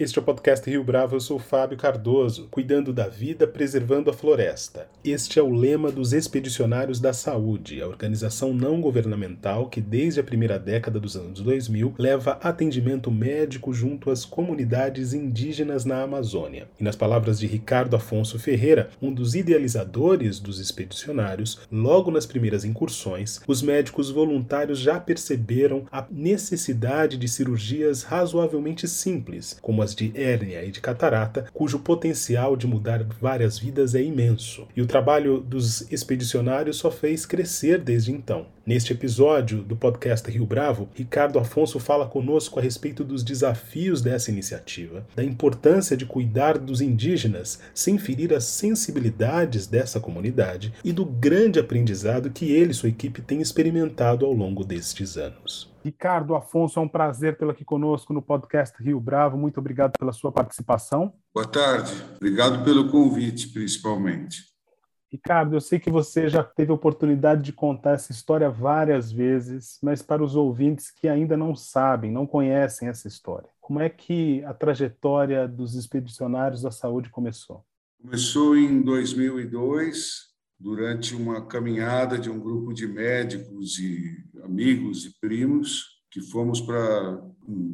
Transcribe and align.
Este 0.00 0.18
é 0.18 0.22
o 0.22 0.24
podcast 0.24 0.70
Rio 0.70 0.82
Bravo, 0.82 1.14
eu 1.14 1.20
sou 1.20 1.38
Fábio 1.38 1.76
Cardoso, 1.76 2.48
cuidando 2.50 2.90
da 2.90 3.06
vida, 3.06 3.46
preservando 3.46 4.08
a 4.08 4.14
floresta. 4.14 4.88
Este 5.04 5.38
é 5.38 5.42
o 5.42 5.52
lema 5.52 5.92
dos 5.92 6.14
Expedicionários 6.14 6.98
da 6.98 7.12
Saúde, 7.12 7.82
a 7.82 7.86
organização 7.86 8.54
não 8.54 8.80
governamental 8.80 9.68
que 9.68 9.78
desde 9.78 10.18
a 10.18 10.24
primeira 10.24 10.58
década 10.58 10.98
dos 10.98 11.16
anos 11.16 11.42
2000 11.42 11.96
leva 11.98 12.38
atendimento 12.42 13.10
médico 13.10 13.74
junto 13.74 14.10
às 14.10 14.24
comunidades 14.24 15.12
indígenas 15.12 15.84
na 15.84 16.02
Amazônia. 16.02 16.66
E 16.80 16.82
nas 16.82 16.96
palavras 16.96 17.38
de 17.38 17.46
Ricardo 17.46 17.94
Afonso 17.94 18.38
Ferreira, 18.38 18.88
um 19.02 19.12
dos 19.12 19.34
idealizadores 19.34 20.40
dos 20.40 20.60
expedicionários, 20.60 21.60
logo 21.70 22.10
nas 22.10 22.24
primeiras 22.24 22.64
incursões, 22.64 23.42
os 23.46 23.60
médicos 23.60 24.10
voluntários 24.10 24.78
já 24.78 24.98
perceberam 24.98 25.84
a 25.92 26.06
necessidade 26.10 27.18
de 27.18 27.28
cirurgias 27.28 28.02
razoavelmente 28.02 28.88
simples, 28.88 29.58
como 29.60 29.82
as 29.82 29.89
de 29.94 30.12
hérnia 30.14 30.64
e 30.64 30.70
de 30.70 30.80
catarata, 30.80 31.46
cujo 31.52 31.78
potencial 31.78 32.56
de 32.56 32.66
mudar 32.66 33.04
várias 33.20 33.58
vidas 33.58 33.94
é 33.94 34.02
imenso. 34.02 34.66
E 34.76 34.82
o 34.82 34.86
trabalho 34.86 35.40
dos 35.40 35.90
expedicionários 35.90 36.76
só 36.76 36.90
fez 36.90 37.26
crescer 37.26 37.78
desde 37.78 38.12
então. 38.12 38.46
Neste 38.66 38.92
episódio 38.92 39.62
do 39.62 39.74
podcast 39.74 40.30
Rio 40.30 40.46
Bravo, 40.46 40.88
Ricardo 40.94 41.38
Afonso 41.38 41.80
fala 41.80 42.06
conosco 42.06 42.60
a 42.60 42.62
respeito 42.62 43.02
dos 43.02 43.24
desafios 43.24 44.02
dessa 44.02 44.30
iniciativa, 44.30 45.04
da 45.16 45.24
importância 45.24 45.96
de 45.96 46.06
cuidar 46.06 46.58
dos 46.58 46.80
indígenas 46.80 47.58
sem 47.74 47.98
ferir 47.98 48.32
as 48.34 48.44
sensibilidades 48.44 49.66
dessa 49.66 49.98
comunidade 49.98 50.72
e 50.84 50.92
do 50.92 51.04
grande 51.04 51.58
aprendizado 51.58 52.30
que 52.30 52.52
ele 52.52 52.70
e 52.70 52.74
sua 52.74 52.90
equipe 52.90 53.22
têm 53.22 53.40
experimentado 53.40 54.26
ao 54.26 54.32
longo 54.32 54.62
destes 54.62 55.16
anos. 55.16 55.69
Ricardo 55.82 56.34
Afonso, 56.34 56.78
é 56.78 56.82
um 56.82 56.88
prazer 56.88 57.36
tê-lo 57.36 57.50
aqui 57.50 57.64
conosco 57.64 58.12
no 58.12 58.20
podcast 58.20 58.80
Rio 58.82 59.00
Bravo. 59.00 59.38
Muito 59.38 59.58
obrigado 59.58 59.92
pela 59.98 60.12
sua 60.12 60.30
participação. 60.30 61.14
Boa 61.34 61.46
tarde. 61.46 61.92
Obrigado 62.16 62.62
pelo 62.64 62.90
convite, 62.90 63.48
principalmente. 63.48 64.50
Ricardo, 65.10 65.56
eu 65.56 65.60
sei 65.60 65.80
que 65.80 65.90
você 65.90 66.28
já 66.28 66.44
teve 66.44 66.70
a 66.70 66.74
oportunidade 66.74 67.42
de 67.42 67.52
contar 67.52 67.92
essa 67.92 68.12
história 68.12 68.48
várias 68.48 69.10
vezes, 69.10 69.78
mas 69.82 70.02
para 70.02 70.22
os 70.22 70.36
ouvintes 70.36 70.90
que 70.90 71.08
ainda 71.08 71.36
não 71.36 71.56
sabem, 71.56 72.12
não 72.12 72.26
conhecem 72.26 72.86
essa 72.86 73.08
história, 73.08 73.48
como 73.60 73.80
é 73.80 73.88
que 73.88 74.44
a 74.44 74.54
trajetória 74.54 75.48
dos 75.48 75.74
expedicionários 75.74 76.62
da 76.62 76.70
saúde 76.70 77.08
começou? 77.08 77.64
Começou 78.00 78.56
em 78.56 78.82
2002, 78.82 80.29
durante 80.60 81.14
uma 81.14 81.46
caminhada 81.46 82.18
de 82.18 82.28
um 82.28 82.38
grupo 82.38 82.74
de 82.74 82.86
médicos 82.86 83.78
e 83.78 84.22
amigos 84.44 85.06
e 85.06 85.18
primos 85.18 85.98
que 86.10 86.20
fomos 86.20 86.60
para 86.60 87.22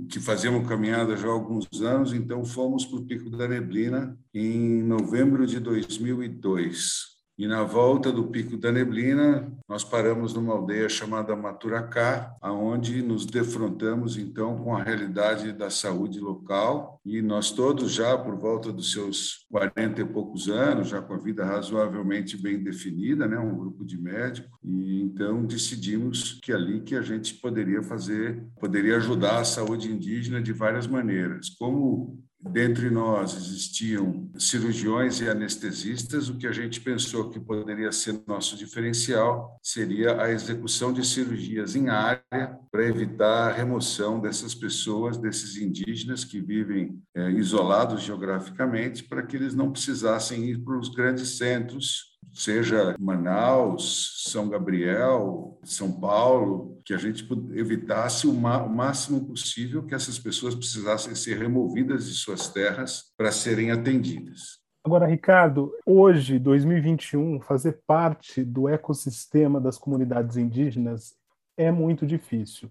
que 0.09 0.21
fazíamos 0.21 0.69
caminhada 0.69 1.17
já 1.17 1.27
há 1.27 1.31
alguns 1.31 1.67
anos, 1.83 2.13
então 2.13 2.45
fomos 2.45 2.85
para 2.85 2.99
o 2.99 3.05
Pico 3.05 3.31
da 3.31 3.49
Neblina 3.49 4.17
em 4.33 4.83
novembro 4.83 5.47
de 5.47 5.59
2002. 5.59 7.16
E 7.39 7.47
na 7.47 7.63
volta 7.65 8.11
do 8.11 8.29
Pico 8.29 8.57
da 8.57 8.73
Neblina, 8.73 9.53
nós 9.69 9.85
paramos 9.85 10.33
numa 10.33 10.55
aldeia 10.55 10.89
chamada 10.89 11.37
Maturacá, 11.37 12.35
aonde 12.41 13.03
nos 13.03 13.27
defrontamos 13.27 14.17
então 14.17 14.57
com 14.57 14.75
a 14.75 14.83
realidade 14.83 15.53
da 15.53 15.69
saúde 15.69 16.19
local. 16.19 16.99
E 17.05 17.21
nós 17.21 17.51
todos 17.51 17.93
já 17.93 18.17
por 18.17 18.37
volta 18.37 18.73
dos 18.73 18.91
seus 18.91 19.45
40 19.51 20.01
e 20.01 20.05
poucos 20.07 20.49
anos, 20.49 20.89
já 20.89 21.03
com 21.03 21.13
a 21.13 21.19
vida 21.19 21.45
razoavelmente 21.45 22.39
bem 22.39 22.63
definida, 22.63 23.29
né, 23.29 23.39
um 23.39 23.55
grupo 23.57 23.85
de 23.85 24.01
médicos, 24.01 24.59
e 24.65 25.03
então 25.03 25.45
decidimos 25.45 26.39
que 26.43 26.53
ali 26.53 26.81
que 26.81 26.95
a 26.95 27.03
gente 27.03 27.35
poderia 27.35 27.83
fazer, 27.83 28.43
poderia 28.59 28.97
ajudar 28.97 29.41
a 29.41 29.45
saúde 29.45 29.93
indígena 29.93 30.41
de 30.41 30.55
várias 30.55 30.87
maneiras. 30.87 31.51
Como 31.51 32.19
dentre 32.51 32.91
nós 32.91 33.35
existiam 33.35 34.31
cirurgiões 34.39 35.21
e 35.21 35.29
anestesistas, 35.29 36.29
o 36.29 36.37
que 36.37 36.47
a 36.47 36.53
gente 36.53 36.81
pensou 36.81 37.31
que 37.31 37.39
poderia 37.39 37.93
ser 37.93 38.21
nosso 38.27 38.57
diferencial 38.57 39.59
seria 39.63 40.21
a 40.21 40.31
execução 40.31 40.93
de 40.93 41.07
cirurgias 41.07 41.77
em 41.77 41.89
área 41.89 42.59
para 42.71 42.85
evitar 42.85 43.49
a 43.49 43.53
remoção 43.53 44.21
dessas 44.21 44.55
pessoas, 44.55 45.19
desses 45.19 45.57
indígenas 45.57 46.25
que 46.25 46.41
vivem 46.41 47.01
é, 47.15 47.31
isolados 47.31 48.03
geograficamente, 48.03 49.05
para 49.05 49.23
que 49.23 49.37
eles 49.37 49.55
não 49.55 49.71
precisassem 49.71 50.45
ir 50.45 50.59
para 50.59 50.79
os 50.79 50.89
grandes 50.89 51.37
centros 51.37 52.16
seja 52.37 52.95
Manaus, 52.99 54.23
São 54.27 54.49
Gabriel, 54.49 55.59
São 55.65 55.99
Paulo, 55.99 56.79
que 56.85 56.93
a 56.93 56.99
gente 56.99 57.27
evitasse 57.53 58.27
o 58.27 58.33
máximo 58.35 59.27
possível 59.27 59.83
que 59.83 59.95
essas 59.95 60.19
pessoas 60.19 60.55
precisassem 60.55 61.15
ser 61.15 61.39
removidas 61.39 62.07
de 62.07 62.15
suas 62.15 62.49
terras 62.49 63.13
para 63.17 63.33
serem 63.33 63.71
atendidas. 63.71 64.59
Agora, 64.85 65.07
Ricardo, 65.07 65.73
hoje, 65.85 66.39
2021, 66.39 67.41
fazer 67.41 67.81
parte 67.87 68.45
do 68.45 68.69
ecossistema 68.69 69.61
das 69.61 69.79
comunidades 69.79 70.37
indígenas 70.37 71.15
é 71.57 71.73
muito 71.73 72.07
difícil. 72.07 72.71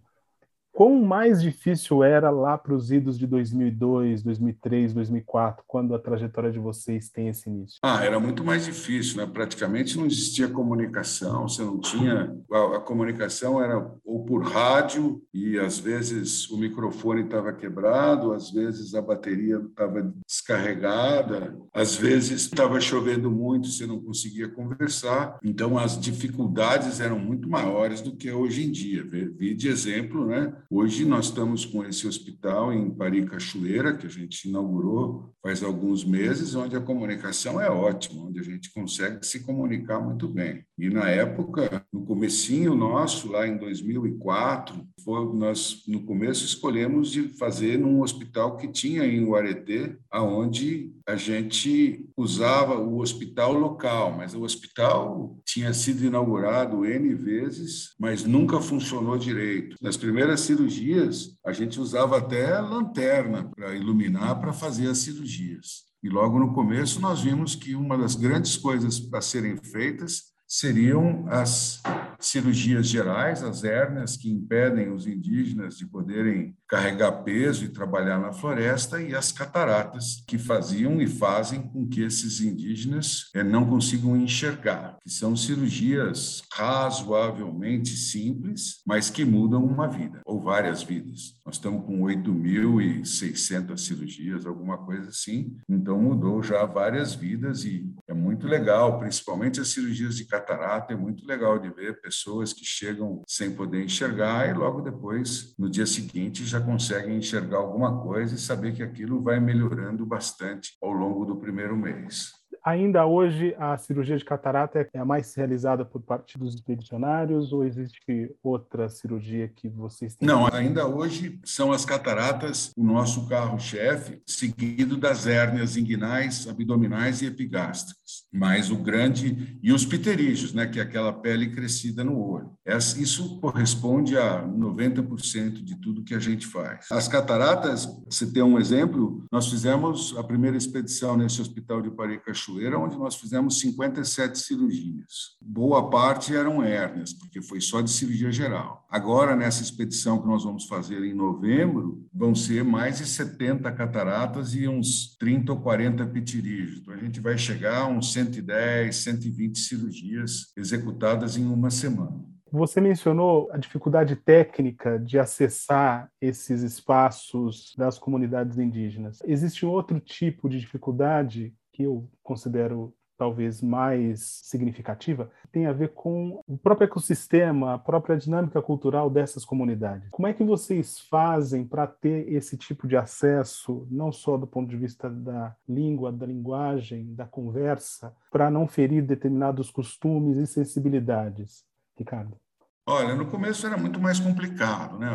Quão 0.75 1.01
mais 1.01 1.41
difícil 1.41 2.03
era 2.03 2.29
lá 2.29 2.57
para 2.57 2.75
os 2.75 2.91
idos 2.91 3.17
de 3.17 3.25
2002, 3.25 4.21
2003, 4.21 4.93
2004, 4.93 5.63
quando 5.65 5.95
a 5.95 5.99
trajetória 5.99 6.51
de 6.51 6.59
vocês 6.59 7.09
tem 7.09 7.29
esse 7.29 7.49
início? 7.49 7.79
Ah, 7.81 8.03
era 8.03 8.19
muito 8.19 8.43
mais 8.43 8.65
difícil, 8.65 9.15
né? 9.15 9.25
Praticamente 9.25 9.97
não 9.97 10.05
existia 10.05 10.49
comunicação, 10.49 11.47
você 11.47 11.63
não 11.63 11.79
tinha. 11.79 12.35
A, 12.51 12.75
a 12.75 12.79
comunicação 12.81 13.63
era 13.63 13.89
ou 14.03 14.25
por 14.25 14.43
rádio, 14.43 15.23
e 15.33 15.57
às 15.57 15.79
vezes 15.79 16.49
o 16.49 16.57
microfone 16.57 17.21
estava 17.21 17.53
quebrado, 17.53 18.33
às 18.33 18.51
vezes 18.51 18.93
a 18.93 19.01
bateria 19.01 19.61
estava 19.69 20.13
descarregada, 20.27 21.57
às 21.73 21.95
vezes 21.95 22.41
estava 22.41 22.81
chovendo 22.81 23.31
muito, 23.31 23.69
você 23.69 23.87
não 23.87 24.01
conseguia 24.01 24.49
conversar. 24.49 25.39
Então 25.41 25.77
as 25.77 25.97
dificuldades 25.97 26.99
eram 26.99 27.17
muito 27.17 27.49
maiores 27.49 28.01
do 28.01 28.13
que 28.13 28.29
hoje 28.29 28.65
em 28.65 28.71
dia. 28.71 29.05
Vi 29.05 29.55
de 29.55 29.69
exemplo, 29.69 30.25
né? 30.25 30.53
Hoje 30.69 31.05
nós 31.05 31.25
estamos 31.25 31.63
com 31.63 31.85
esse 31.85 32.07
hospital 32.07 32.73
em 32.73 32.89
Pari 32.89 33.25
Cachoeira, 33.25 33.95
que 33.95 34.07
a 34.07 34.09
gente 34.09 34.49
inaugurou 34.49 35.31
faz 35.41 35.61
alguns 35.61 36.03
meses, 36.03 36.55
onde 36.55 36.75
a 36.75 36.81
comunicação 36.81 37.61
é 37.61 37.69
ótima, 37.69 38.23
onde 38.23 38.39
a 38.39 38.43
gente 38.43 38.73
consegue 38.73 39.23
se 39.23 39.41
comunicar 39.43 39.99
muito 39.99 40.27
bem. 40.27 40.65
E 40.75 40.89
na 40.89 41.07
época, 41.07 41.85
no 41.93 42.03
comecinho 42.03 42.73
nosso, 42.73 43.31
lá 43.31 43.47
em 43.47 43.57
2004, 43.57 44.83
foi, 45.03 45.35
nós 45.35 45.83
no 45.87 46.03
começo 46.03 46.45
escolhemos 46.45 47.11
de 47.11 47.27
fazer 47.37 47.77
num 47.77 48.01
hospital 48.01 48.57
que 48.57 48.67
tinha 48.67 49.05
em 49.05 49.23
Uaretê, 49.23 49.95
aonde 50.09 50.94
a 51.07 51.15
gente 51.15 52.03
usava 52.17 52.79
o 52.79 52.99
hospital 52.99 53.53
local, 53.53 54.11
mas 54.11 54.33
o 54.33 54.41
hospital 54.41 55.39
tinha 55.45 55.73
sido 55.73 56.03
inaugurado 56.03 56.85
N 56.85 57.13
vezes, 57.13 57.93
mas 57.99 58.23
nunca 58.23 58.59
funcionou 58.59 59.17
direito. 59.17 59.77
Nas 59.79 59.97
primeiras 59.97 60.41
cirurgias, 60.41 61.37
a 61.45 61.53
gente 61.53 61.79
usava 61.79 62.17
até 62.17 62.59
lanterna 62.59 63.49
para 63.55 63.75
iluminar 63.75 64.39
para 64.39 64.51
fazer 64.51 64.89
as 64.89 64.97
cirurgias. 64.99 65.85
E 66.01 66.09
logo 66.09 66.39
no 66.39 66.53
começo 66.53 66.99
nós 66.99 67.21
vimos 67.21 67.55
que 67.55 67.75
uma 67.75 67.97
das 67.97 68.15
grandes 68.15 68.57
coisas 68.57 68.99
para 68.99 69.21
serem 69.21 69.57
feitas 69.57 70.35
seriam 70.47 71.25
as 71.29 71.81
cirurgias 72.19 72.87
gerais, 72.87 73.43
as 73.43 73.63
hérnias 73.63 74.17
que 74.17 74.29
impedem 74.29 74.91
os 74.91 75.07
indígenas 75.07 75.77
de 75.77 75.85
poderem 75.85 76.55
carregar 76.67 77.23
peso 77.23 77.63
e 77.65 77.69
trabalhar 77.69 78.19
na 78.19 78.33
floresta, 78.33 79.01
e 79.01 79.13
as 79.13 79.31
cataratas, 79.31 80.23
que 80.27 80.37
faziam 80.37 81.01
e 81.01 81.07
fazem 81.07 81.61
com 81.61 81.87
que 81.87 82.01
esses 82.01 82.41
indígenas 82.41 83.29
eh, 83.33 83.43
não 83.43 83.65
consigam 83.65 84.17
enxergar, 84.17 84.97
que 85.01 85.09
são 85.09 85.35
cirurgias 85.35 86.41
razoavelmente 86.51 87.89
simples, 87.89 88.81
mas 88.85 89.09
que 89.09 89.23
mudam 89.23 89.63
uma 89.63 89.87
vida, 89.87 90.21
ou 90.25 90.41
várias 90.41 90.81
vidas. 90.81 91.35
Nós 91.45 91.55
estamos 91.55 91.85
com 91.85 92.01
8.600 92.01 93.77
cirurgias, 93.77 94.45
alguma 94.45 94.77
coisa 94.77 95.09
assim, 95.09 95.55
então 95.69 96.01
mudou 96.01 96.41
já 96.41 96.65
várias 96.65 97.13
vidas 97.13 97.63
e 97.63 97.87
é 98.07 98.13
muito 98.13 98.47
legal, 98.47 98.99
principalmente 98.99 99.59
as 99.59 99.69
cirurgias 99.69 100.15
de 100.15 100.25
catarata, 100.25 100.93
é 100.93 100.97
muito 100.97 101.25
legal 101.25 101.59
de 101.59 101.69
ver 101.69 101.99
pessoas 102.05 102.53
que 102.53 102.63
chegam 102.63 103.23
sem 103.27 103.51
poder 103.51 103.83
enxergar 103.83 104.47
e 104.47 104.53
logo 104.53 104.79
depois, 104.81 105.55
no 105.57 105.67
dia 105.67 105.87
seguinte, 105.87 106.45
já 106.45 106.61
conseguem 106.61 107.17
enxergar 107.17 107.57
alguma 107.57 107.99
coisa 108.01 108.35
e 108.35 108.37
saber 108.37 108.73
que 108.73 108.83
aquilo 108.83 109.23
vai 109.23 109.39
melhorando 109.39 110.05
bastante 110.05 110.77
ao 110.79 110.91
longo 110.91 111.25
do 111.25 111.35
primeiro 111.35 111.75
mês. 111.75 112.31
Ainda 112.65 113.05
hoje, 113.05 113.55
a 113.59 113.77
cirurgia 113.77 114.17
de 114.17 114.25
catarata 114.25 114.89
é 114.91 114.97
a 114.97 115.05
mais 115.05 115.35
realizada 115.35 115.85
por 115.85 116.01
parte 116.01 116.35
dos 116.35 116.55
expedicionários 116.55 117.53
ou 117.53 117.63
existe 117.63 118.35
outra 118.41 118.89
cirurgia 118.89 119.47
que 119.47 119.69
vocês 119.69 120.15
têm? 120.15 120.27
Não, 120.27 120.51
ainda 120.51 120.87
hoje 120.87 121.39
são 121.43 121.71
as 121.71 121.85
cataratas 121.85 122.71
o 122.75 122.83
nosso 122.83 123.27
carro-chefe, 123.29 124.19
seguido 124.25 124.97
das 124.97 125.27
hérnias 125.27 125.77
inguinais, 125.77 126.47
abdominais 126.47 127.21
e 127.21 127.27
epigástricas. 127.27 128.04
Mas 128.31 128.69
o 128.69 128.77
grande 128.77 129.57
e 129.61 129.71
os 129.71 129.85
pterígios, 129.85 130.53
né, 130.53 130.65
que 130.65 130.79
é 130.79 130.83
aquela 130.83 131.13
pele 131.13 131.49
crescida 131.49 132.03
no 132.03 132.19
olho. 132.19 132.51
Isso 132.97 133.39
corresponde 133.39 134.17
a 134.17 134.43
90% 134.43 135.63
de 135.63 135.75
tudo 135.79 136.03
que 136.03 136.13
a 136.13 136.19
gente 136.19 136.45
faz. 136.45 136.87
As 136.91 137.07
cataratas, 137.07 137.87
você 138.09 138.31
tem 138.31 138.43
um 138.43 138.59
exemplo, 138.59 139.25
nós 139.31 139.47
fizemos 139.47 140.15
a 140.17 140.23
primeira 140.23 140.57
expedição 140.57 141.15
nesse 141.15 141.41
hospital 141.41 141.81
de 141.81 141.91
Pari 141.91 142.19
Cachoeira, 142.19 142.79
onde 142.79 142.97
nós 142.97 143.15
fizemos 143.15 143.59
57 143.59 144.37
cirurgias. 144.37 145.35
Boa 145.41 145.89
parte 145.89 146.35
eram 146.35 146.63
hérnias, 146.63 147.13
porque 147.13 147.41
foi 147.41 147.61
só 147.61 147.81
de 147.81 147.89
cirurgia 147.89 148.31
geral. 148.31 148.85
Agora, 148.89 149.35
nessa 149.35 149.61
expedição 149.61 150.21
que 150.21 150.27
nós 150.27 150.43
vamos 150.43 150.65
fazer 150.65 151.03
em 151.03 151.13
novembro, 151.13 152.05
vão 152.13 152.33
ser 152.33 152.63
mais 152.63 152.97
de 152.97 153.05
70 153.05 153.71
cataratas 153.71 154.55
e 154.55 154.67
uns 154.67 155.15
30 155.17 155.51
ou 155.51 155.61
40 155.61 156.05
pitirígios. 156.07 156.79
Então, 156.79 156.93
a 156.93 156.97
gente 156.97 157.19
vai 157.19 157.37
chegar 157.37 157.81
a 157.81 157.87
uns 157.95 158.13
110, 158.13 158.95
120 158.95 159.59
cirurgias 159.59 160.51
executadas 160.57 161.37
em 161.37 161.45
uma 161.45 161.69
semana. 161.69 162.23
Você 162.51 162.79
mencionou 162.79 163.49
a 163.51 163.57
dificuldade 163.57 164.15
técnica 164.15 164.97
de 164.97 165.19
acessar 165.19 166.09
esses 166.21 166.61
espaços 166.61 167.73
das 167.77 167.97
comunidades 167.97 168.57
indígenas. 168.57 169.19
Existe 169.25 169.65
um 169.65 169.69
outro 169.69 169.99
tipo 169.99 170.47
de 170.47 170.59
dificuldade 170.59 171.53
que 171.73 171.83
eu 171.83 172.09
considero 172.23 172.95
talvez 173.17 173.61
mais 173.61 174.41
significativa, 174.43 175.29
tem 175.51 175.65
a 175.65 175.73
ver 175.73 175.93
com 175.93 176.41
o 176.47 176.57
próprio 176.57 176.85
ecossistema, 176.85 177.73
a 177.73 177.79
própria 177.79 178.17
dinâmica 178.17 178.61
cultural 178.61 179.09
dessas 179.09 179.45
comunidades. 179.45 180.09
Como 180.09 180.27
é 180.27 180.33
que 180.33 180.43
vocês 180.43 180.99
fazem 180.99 181.65
para 181.65 181.87
ter 181.87 182.31
esse 182.31 182.57
tipo 182.57 182.87
de 182.87 182.97
acesso, 182.97 183.87
não 183.89 184.11
só 184.11 184.37
do 184.37 184.47
ponto 184.47 184.69
de 184.69 184.77
vista 184.77 185.09
da 185.09 185.55
língua, 185.67 186.11
da 186.11 186.25
linguagem, 186.25 187.13
da 187.13 187.25
conversa, 187.25 188.13
para 188.31 188.49
não 188.51 188.67
ferir 188.67 189.03
determinados 189.03 189.71
costumes 189.71 190.37
e 190.37 190.47
sensibilidades? 190.47 191.63
Ricardo. 191.97 192.44
Olha, 192.87 193.15
no 193.15 193.25
começo 193.25 193.65
era 193.65 193.77
muito 193.77 193.99
mais 193.99 194.19
complicado, 194.19 194.99
né? 194.99 195.09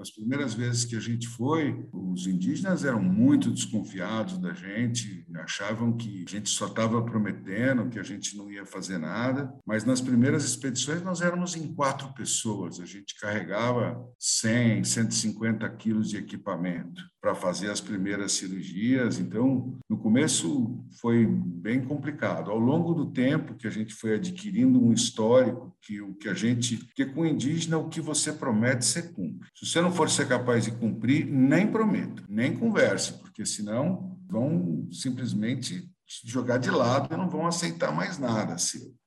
As 0.00 0.08
primeiras 0.08 0.54
vezes 0.54 0.84
que 0.84 0.94
a 0.94 1.00
gente 1.00 1.26
foi, 1.26 1.84
os 1.92 2.28
indígenas 2.28 2.84
eram 2.84 3.02
muito 3.02 3.50
desconfiados 3.50 4.38
da 4.38 4.52
gente, 4.52 5.26
achavam 5.38 5.96
que 5.96 6.24
a 6.28 6.30
gente 6.30 6.48
só 6.48 6.66
estava 6.66 7.04
prometendo, 7.04 7.88
que 7.88 7.98
a 7.98 8.04
gente 8.04 8.36
não 8.36 8.48
ia 8.48 8.64
fazer 8.64 8.98
nada. 8.98 9.52
Mas 9.66 9.84
nas 9.84 10.00
primeiras 10.00 10.44
expedições 10.44 11.02
nós 11.02 11.20
éramos 11.20 11.56
em 11.56 11.74
quatro 11.74 12.14
pessoas, 12.14 12.78
a 12.78 12.86
gente 12.86 13.18
carregava 13.18 14.00
100, 14.16 14.84
150 14.84 15.68
quilos 15.70 16.10
de 16.10 16.18
equipamento 16.18 17.02
para 17.20 17.34
fazer 17.34 17.70
as 17.70 17.80
primeiras 17.80 18.32
cirurgias. 18.32 19.18
Então, 19.18 19.76
no 19.88 19.98
começo 19.98 20.84
foi 21.00 21.26
bem 21.26 21.82
complicado. 21.82 22.50
Ao 22.50 22.58
longo 22.58 22.94
do 22.94 23.10
tempo 23.10 23.54
que 23.54 23.66
a 23.66 23.70
gente 23.70 23.94
foi 23.94 24.14
adquirindo 24.14 24.82
um 24.82 24.92
histórico 24.92 25.76
que 25.82 26.00
o 26.00 26.14
que 26.14 26.28
a 26.28 26.34
gente, 26.34 26.76
porque 26.76 27.06
com 27.06 27.22
o 27.22 27.26
indígena 27.26 27.78
o 27.78 27.88
que 27.88 28.00
você 28.00 28.32
promete 28.32 28.84
você 28.84 29.02
cumpre. 29.02 29.48
Se 29.54 29.66
você 29.66 29.80
não 29.80 29.92
for 29.92 30.08
ser 30.08 30.28
capaz 30.28 30.64
de 30.64 30.72
cumprir, 30.72 31.26
nem 31.26 31.66
prometa, 31.66 32.22
nem 32.28 32.56
converse, 32.56 33.14
porque 33.14 33.44
senão 33.44 34.18
vão 34.28 34.88
simplesmente 34.92 35.88
jogar 36.24 36.58
de 36.58 36.70
lado 36.70 37.12
e 37.12 37.16
não 37.16 37.28
vão 37.28 37.46
aceitar 37.46 37.92
mais 37.92 38.18
nada. 38.18 38.56